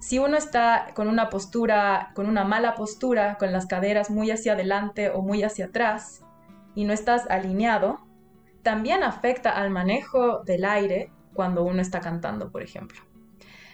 [0.00, 4.54] Si uno está con una postura, con una mala postura, con las caderas muy hacia
[4.54, 6.24] adelante o muy hacia atrás,
[6.74, 8.00] y no estás alineado,
[8.62, 13.00] también afecta al manejo del aire cuando uno está cantando, por ejemplo.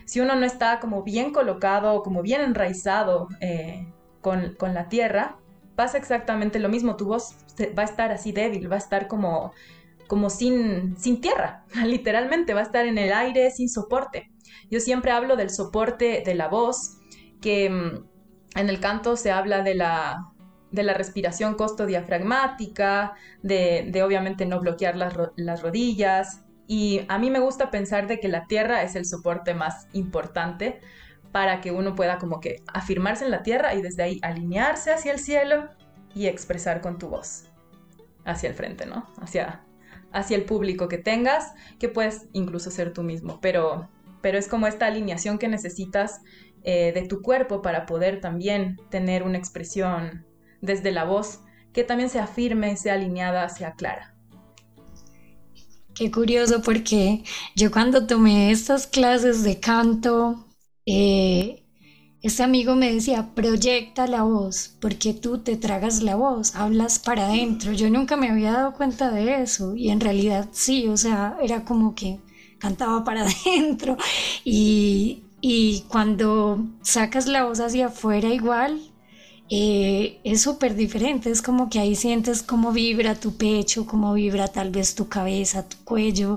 [0.05, 5.37] Si uno no está como bien colocado, como bien enraizado eh, con, la tierra,
[5.77, 6.97] pasa exactamente lo mismo.
[6.97, 7.37] Tu voz
[7.79, 9.53] va a estar así débil, va a estar como,
[10.09, 14.33] como sin, sin tierra, literalmente, va a estar en el aire sin soporte.
[14.71, 16.97] Yo siempre hablo del soporte de la voz,
[17.41, 20.27] que mm, en el canto se habla de la,
[20.73, 26.45] de la respiración costodiafragmática, de, de obviamente no bloquear las, las, rodillas.
[26.67, 30.81] Y a mí me gusta pensar de que la tierra es el soporte más importante
[31.33, 35.13] para que uno pueda como que afirmarse en la tierra y desde ahí alinearse hacia
[35.13, 35.69] el cielo
[36.15, 37.45] y expresar con tu voz
[38.25, 39.07] hacia el frente, ¿no?
[39.21, 39.63] Hacia,
[40.13, 43.89] hacia el público que tengas, que puedes incluso ser tú mismo, pero,
[44.23, 46.21] pero es como esta alineación que necesitas
[46.63, 50.27] eh, de tu cuerpo para poder también tener una expresión
[50.61, 51.41] desde la voz,
[51.73, 54.15] que también sea firme, sea alineada, sea clara.
[55.95, 57.25] Qué curioso porque
[57.57, 60.47] yo cuando tomé estas clases de canto,
[60.87, 61.65] eh,
[62.23, 67.27] este amigo me decía, proyecta la voz, porque tú te tragas la voz, hablas para
[67.27, 67.73] adentro.
[67.73, 71.65] Yo nunca me había dado cuenta de eso y en realidad sí, o sea, era
[71.65, 72.19] como que
[72.59, 73.97] cantaba para adentro
[74.45, 78.81] y, y cuando sacas la voz hacia afuera igual,
[79.51, 84.49] eh, es súper diferente, es como que ahí sientes cómo vibra tu pecho, cómo vibra
[84.49, 86.37] tal vez tu cabeza, tu cuello.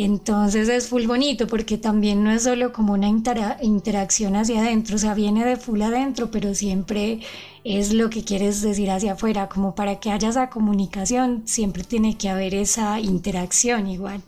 [0.00, 4.98] Entonces es full bonito porque también no es solo como una interacción hacia adentro, o
[4.98, 7.18] sea, viene de full adentro, pero siempre
[7.64, 12.16] es lo que quieres decir hacia afuera, como para que haya esa comunicación, siempre tiene
[12.16, 14.22] que haber esa interacción igual.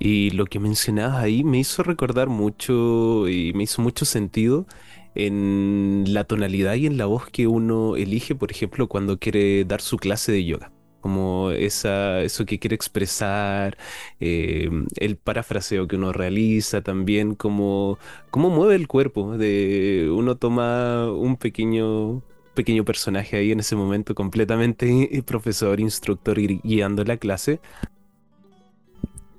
[0.00, 4.66] Y lo que mencionabas ahí me hizo recordar mucho y me hizo mucho sentido
[5.14, 9.80] en la tonalidad y en la voz que uno elige, por ejemplo, cuando quiere dar
[9.80, 10.72] su clase de yoga.
[11.02, 13.76] Como esa, eso que quiere expresar,
[14.20, 17.98] eh, el parafraseo que uno realiza también, como
[18.30, 19.36] cómo mueve el cuerpo.
[19.36, 22.22] De, uno toma un pequeño,
[22.54, 27.60] pequeño personaje ahí en ese momento, completamente profesor, instructor guiando la clase,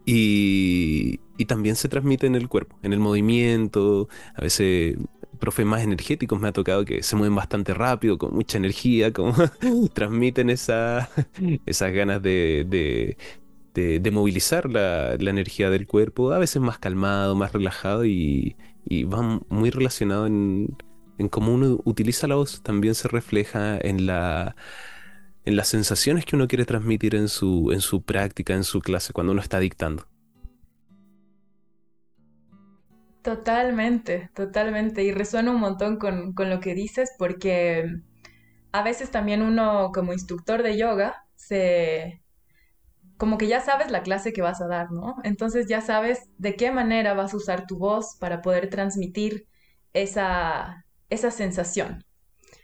[0.06, 4.98] y, y, también se transmite en el cuerpo, en el movimiento, a veces
[5.44, 9.34] profes más energéticos me ha tocado que se mueven bastante rápido, con mucha energía, como
[9.94, 11.10] transmiten esa,
[11.66, 12.66] esas ganas de,
[13.74, 18.56] de, movilizar la, energía del cuerpo, a veces más calmado, más relajado y,
[18.86, 20.78] y va muy relacionado en,
[21.18, 24.56] en cómo uno utiliza la voz, también se refleja en la
[25.46, 29.12] en las sensaciones que uno quiere transmitir en su, en su práctica, en su clase,
[29.12, 30.08] cuando uno está dictando.
[33.24, 35.04] Totalmente, totalmente.
[35.04, 37.86] Y resuena un montón con, lo que dices porque
[38.74, 42.22] a veces también uno como instructor de yoga se...
[43.18, 45.16] como que ya sabes la clase que vas a dar, ¿no?
[45.24, 49.48] Entonces ya sabes de qué manera vas a usar tu voz para poder transmitir
[49.94, 52.04] esa, esa sensación.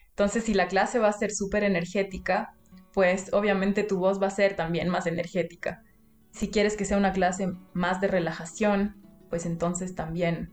[0.09, 2.53] Entonces si la clase va a ser súper energética,
[2.93, 5.83] pues obviamente tu voz va a ser también más energética.
[6.31, 8.99] Si quieres que sea una clase más de relajación,
[9.29, 10.51] pues entonces también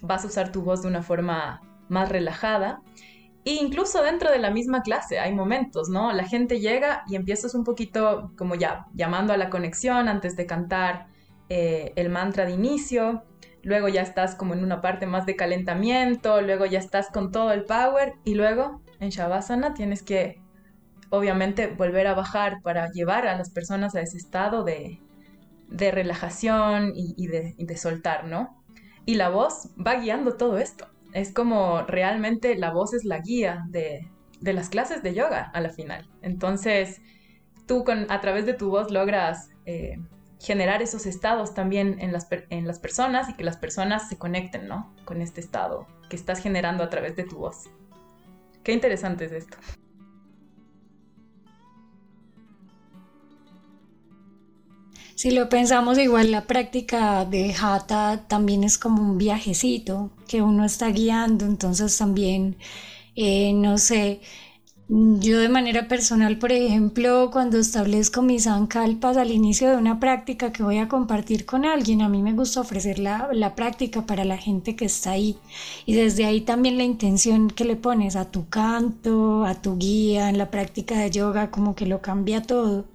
[0.00, 2.82] vas a usar tu voz de una forma más relajada.
[3.44, 6.12] E incluso dentro de la misma clase hay momentos, ¿no?
[6.12, 10.46] La gente llega y empiezas un poquito como ya llamando a la conexión antes de
[10.46, 11.06] cantar
[11.48, 13.24] eh, el mantra de inicio,
[13.62, 17.52] luego ya estás como en una parte más de calentamiento, luego ya estás con todo
[17.52, 20.40] el power y luego en Shavasana tienes que
[21.10, 25.00] obviamente volver a bajar para llevar a las personas a ese estado de,
[25.72, 28.62] de relajación y, de, soltar, ¿no?
[29.06, 30.86] Y la voz va guiando todo esto.
[31.12, 34.08] Es como realmente la voz es la guía de,
[34.40, 36.08] las clases de yoga a la final.
[36.20, 37.00] Entonces,
[37.66, 39.98] tú con, a través de tu voz logras eh,
[40.38, 44.68] generar esos estados también en las, en las personas y que las personas se conecten,
[44.68, 44.94] ¿no?
[45.04, 47.70] Con este estado que estás generando a través de tu voz.
[48.62, 49.56] Qué interesante es esto.
[55.22, 60.64] Si lo pensamos igual, la práctica de Hatha también es como un viajecito que uno
[60.64, 62.56] está guiando, entonces también,
[63.14, 64.20] eh, no sé,
[64.88, 70.52] yo de manera personal, por ejemplo, cuando establezco mis ancalpas al inicio de una práctica
[70.52, 74.24] que voy a compartir con alguien, a mí me gusta ofrecer la, la, práctica para
[74.24, 75.36] la gente que está ahí.
[75.86, 80.28] Y desde ahí también la intención que le pones a tu canto, a tu guía,
[80.30, 82.86] en la práctica de yoga, como que lo cambia todo.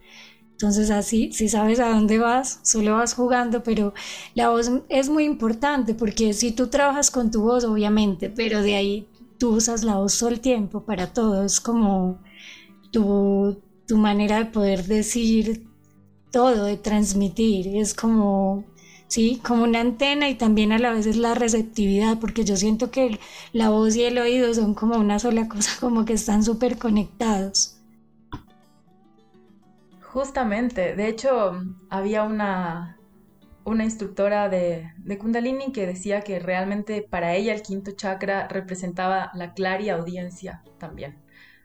[0.58, 3.94] Entonces así, si sabes a dónde vas, solo vas jugando, pero
[4.34, 8.74] la voz es muy importante porque si tú trabajas con tu voz, obviamente, pero de
[8.76, 9.08] ahí
[9.38, 12.24] tú usas la voz todo el tiempo para todo, es como
[12.92, 15.68] tu, tu manera de poder decir
[16.32, 18.66] todo, de transmitir, es como,
[19.08, 22.90] sí, como una antena y también a la vez es la receptividad, porque yo siento
[22.90, 23.20] que
[23.54, 27.77] la voz y el oído son como una sola cosa, como que están súper conectados.
[30.18, 31.62] Justamente, de hecho,
[31.92, 32.98] había una,
[33.66, 39.54] una instructora de, Kundalini que decía que realmente para ella el quinto chakra representaba la
[39.54, 41.22] claria audiencia también.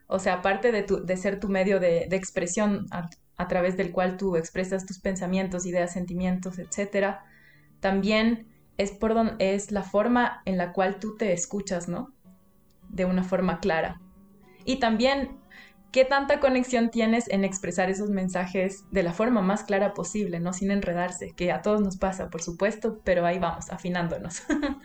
[0.06, 4.36] O sea, aparte de, de ser tu medio de, expresión a, través del cual tú
[4.36, 7.20] expresas tus pensamientos, ideas, sentimientos, etc.,
[7.80, 12.12] también es, por es la forma en la cual tú te escuchas, ¿no?
[12.90, 13.98] De una forma clara.
[14.66, 15.41] Y también
[15.92, 20.54] ¿Qué tanta conexión tienes en expresar esos mensajes de la forma más clara posible, no
[20.54, 21.34] sin enredarse?
[21.36, 24.42] Que a todos nos pasa, por supuesto, pero ahí vamos, afinándonos.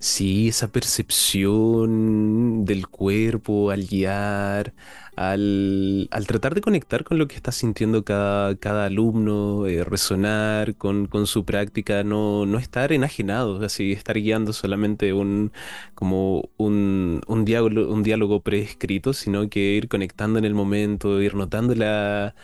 [0.00, 4.74] Sí, esa percepción del cuerpo al guiar,
[5.16, 11.08] al, tratar de conectar con lo que está sintiendo cada, cada alumno, eh, resonar con,
[11.26, 15.52] su práctica, no, no estar enajenado, así estar guiando solamente un,
[15.94, 21.34] como un, un, diálogo, un diálogo preescrito, sino que ir conectando en el momento, ir
[21.34, 22.34] notando las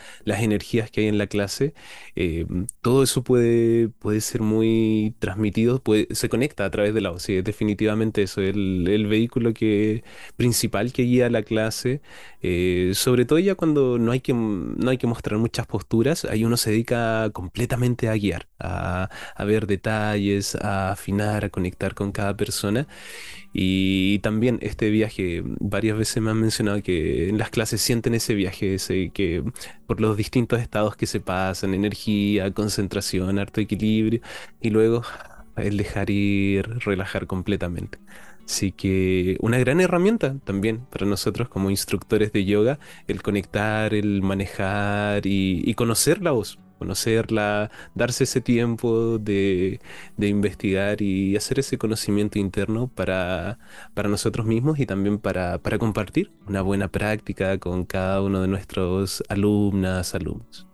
[0.43, 1.75] energías que hay en la clase.
[2.17, 2.47] Eh,
[2.81, 8.23] todo eso puede, puede ser muy transmitido, se conecta a través de la sí, definitivamente
[8.23, 10.05] eso, el, el vehículo que,
[10.37, 12.01] principal que guía la clase.
[12.43, 16.25] Eh, eh, sobre todo ya cuando no hay, que, no hay que mostrar muchas posturas,
[16.25, 19.09] ahí uno se dedica completamente a guiar, a,
[19.47, 22.87] ver detalles, a afinar, a conectar con cada persona.
[23.53, 28.35] Y, también este viaje, varias veces me han mencionado que en las clases sienten ese
[28.35, 28.77] viaje,
[29.13, 29.43] que
[29.87, 34.21] por los distintos estados que se pasan, energía, concentración, harto equilibrio,
[34.61, 35.03] y luego
[35.57, 37.99] el dejar ir, relajar completamente.
[38.51, 44.23] Así que una gran herramienta también para nosotros como instructores de yoga, el conectar, el
[44.23, 49.79] manejar y, conocer la voz, conocerla, darse ese tiempo de,
[50.19, 53.59] investigar y hacer ese conocimiento interno para,
[53.95, 59.23] nosotros mismos y también para, para compartir una buena práctica con cada uno de nuestros
[59.29, 60.70] alumnas, alumnos.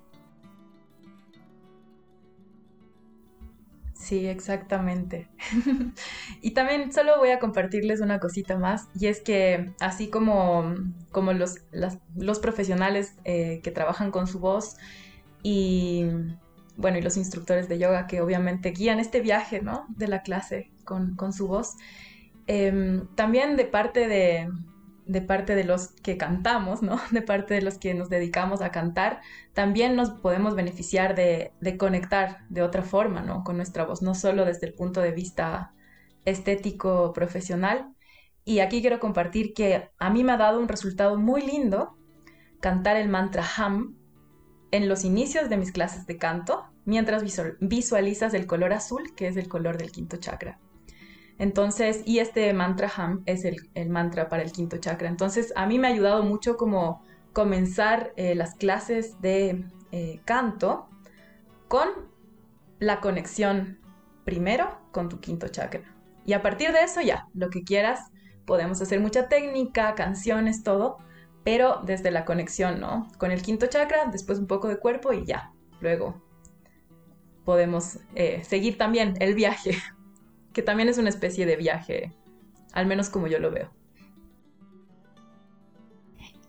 [4.07, 5.27] Sí, exactamente.
[6.41, 10.77] y también solo voy a compartirles una cosita más, y es que así como,
[11.11, 14.77] como los, los profesionales eh, que trabajan con su voz
[15.43, 16.05] y,
[16.77, 19.87] bueno, y los instructores de yoga que obviamente guían este viaje, ¿no?
[19.89, 21.75] De la clase con, su voz,
[22.47, 24.49] em, también de parte de,
[25.07, 27.01] de parte de los que cantamos, ¿no?
[27.11, 29.21] De parte de los que nos dedicamos a cantar,
[29.55, 33.45] también nos podemos beneficiar de, conectar de otra forma, ¿no?
[33.45, 35.73] Con nuestra voz, no solo desde el punto de vista
[36.25, 37.95] estético profesional.
[38.45, 41.97] Y aquí quiero compartir que a mí me ha dado un resultado muy lindo
[42.61, 43.97] cantar el mantra Ham
[44.73, 47.23] en los inicios de mis clases de canto, mientras
[47.61, 50.59] visualizas el color azul, que es el color del quinto chakra.
[51.39, 53.59] Entonces, y este mantra ham es el,
[53.89, 55.09] mantra para el quinto chakra.
[55.09, 57.03] Entonces, a mí me ha ayudado mucho como
[57.33, 60.89] comenzar eh, las clases de eh, canto
[61.69, 61.89] con
[62.79, 63.79] la conexión
[64.25, 65.83] primero con tu quinto chakra.
[66.25, 68.11] Y a partir de eso ya, lo que quieras,
[68.47, 70.99] podemos hacer mucha técnica, canciones, todo,
[71.45, 73.09] pero desde la conexión, ¿no?
[73.19, 75.53] Con el quinto chakra, después un poco de cuerpo y ya.
[75.81, 76.21] Luego
[77.45, 79.79] podemos eh, seguir también el viaje
[80.57, 82.15] que también es una especie de viaje,
[82.73, 83.69] al menos como yo lo veo.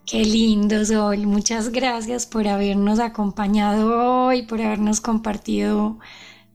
[0.06, 1.28] Qué lindo, Sol.
[1.28, 6.00] Muchas gracias por habernos acompañado hoy, por habernos compartido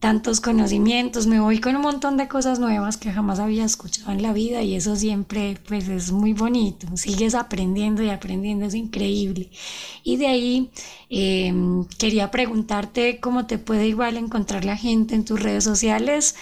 [0.01, 1.27] tantos conocimientos.
[1.27, 4.63] Me voy con un montón de cosas nuevas que jamás había escuchado en la vida
[4.63, 6.87] y eso siempre pues es muy bonito.
[6.97, 9.51] Sigues aprendiendo y aprendiendo, es increíble.
[10.03, 10.71] Y de ahí
[11.11, 16.35] em, quería preguntarte cómo te puede igual encontrar la gente en tus redes sociales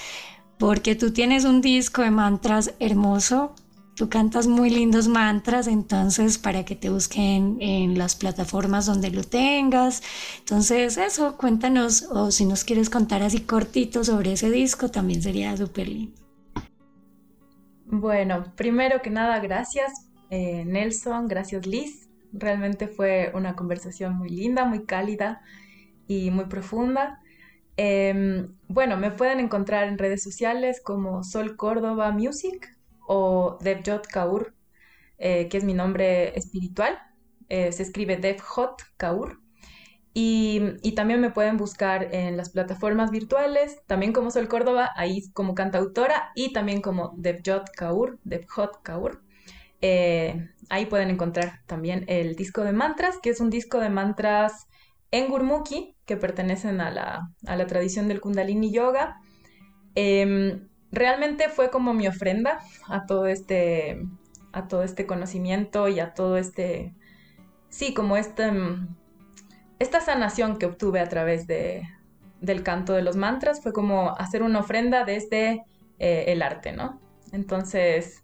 [0.60, 3.56] porque tú tienes un disco de mantras hermoso
[4.00, 9.22] Tú cantas muy lindos mantras, entonces para que te busquen en las plataformas donde lo
[9.24, 10.02] tengas.
[10.38, 15.54] Entonces eso, cuéntanos o si nos quieres contar así cortito sobre ese disco, también sería
[15.54, 16.18] súper lindo.
[17.84, 19.92] Bueno, primero que nada, gracias
[20.30, 22.08] eh, Nelson, gracias Liz.
[22.32, 25.42] Realmente fue una conversación muy linda, muy cálida
[26.06, 27.19] y muy profunda.
[27.82, 32.76] Em, bueno, me pueden encontrar en redes sociales como Sol Córdoba Music
[33.06, 34.54] o Devjot Kaur,
[35.16, 36.98] eh, que es mi nombre espiritual.
[37.48, 39.40] Eh, se escribe Devjot Kaur.
[40.12, 45.30] Y, y, también me pueden buscar en las plataformas virtuales, también como Sol Córdoba, ahí
[45.32, 49.22] como cantautora, y también como Devjot Kaur, Devjot Kaur.
[49.80, 54.66] Eh, ahí pueden encontrar también el disco de mantras, que es un disco de mantras
[55.10, 59.16] en Gurmukhi, que pertenecen a la, a la tradición del Kundalini Yoga.
[59.94, 64.00] Em, realmente fue como mi ofrenda a todo este,
[64.52, 66.94] a todo este conocimiento y a todo este,
[67.68, 68.50] sí, como este,
[69.78, 71.82] esta sanación que obtuve a través de,
[72.40, 75.64] del canto de los mantras, fue como hacer una ofrenda desde
[75.98, 77.00] eh, el arte, ¿no?
[77.32, 78.22] Entonces,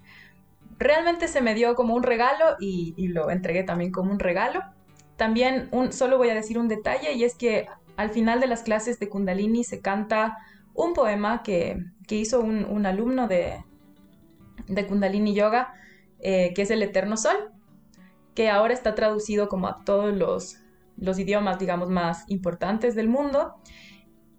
[0.79, 4.61] realmente se me dio como un regalo y, lo entregué también como un regalo.
[5.17, 7.67] También solo voy a decir un detalle y es que
[7.97, 10.39] al final de las clases de Kundalini se canta
[10.75, 11.79] un poema que,
[12.11, 13.65] hizo un, alumno de,
[14.69, 15.73] de, Kundalini Yoga,
[16.21, 17.51] eh, que es el Eterno Sol,
[18.35, 20.59] que ahora está traducido como a todos los,
[20.99, 23.55] los idiomas, digamos, más importantes del mundo.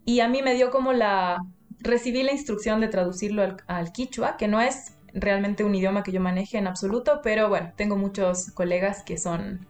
[0.06, 1.40] Y a mí me dio como la...
[1.80, 6.12] Recibí la instrucción de traducirlo al, al quichua, que no es realmente un idioma que
[6.12, 9.68] yo maneje en absoluto, pero bueno, tengo muchos colegas que son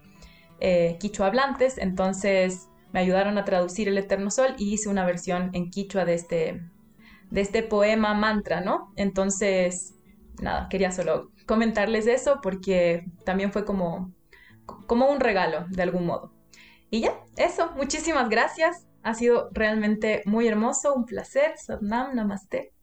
[0.59, 5.51] eh, quichua hablantes, entonces me ayudaron a traducir el Eterno Sol y hice una versión
[5.53, 6.61] en quichua de este,
[7.29, 8.93] de este poema mantra, ¿no?
[8.95, 9.95] Entonces,
[10.41, 14.13] nada, quería solo comentarles eso porque también fue como,
[14.85, 16.33] como un regalo de algún modo.
[16.89, 18.87] Y ya, eso, muchísimas gracias.
[19.03, 21.57] Ha sido realmente muy hermoso, un placer.
[21.57, 22.73] Sadnam, namaste.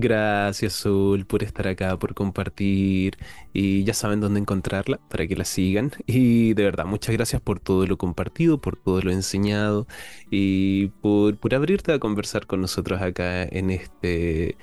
[0.00, 3.18] Gracias, Sol, por estar acá, por compartir.
[3.52, 5.90] Y ya saben dónde encontrarla para que la sigan.
[6.06, 9.88] Y de verdad, muchas gracias por todo lo compartido, por todo lo enseñado
[10.30, 14.56] y por, por abrirte a conversar con nosotros acá en este,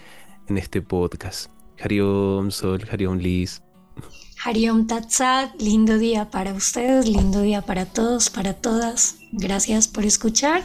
[0.48, 1.52] en este podcast.
[1.82, 3.62] Hariom, Sol, Hariom, Liz.
[4.44, 9.18] Hariom Tatsat, lindo día para ustedes, lindo día para todos, para todas.
[9.34, 10.64] Gracias por escuchar.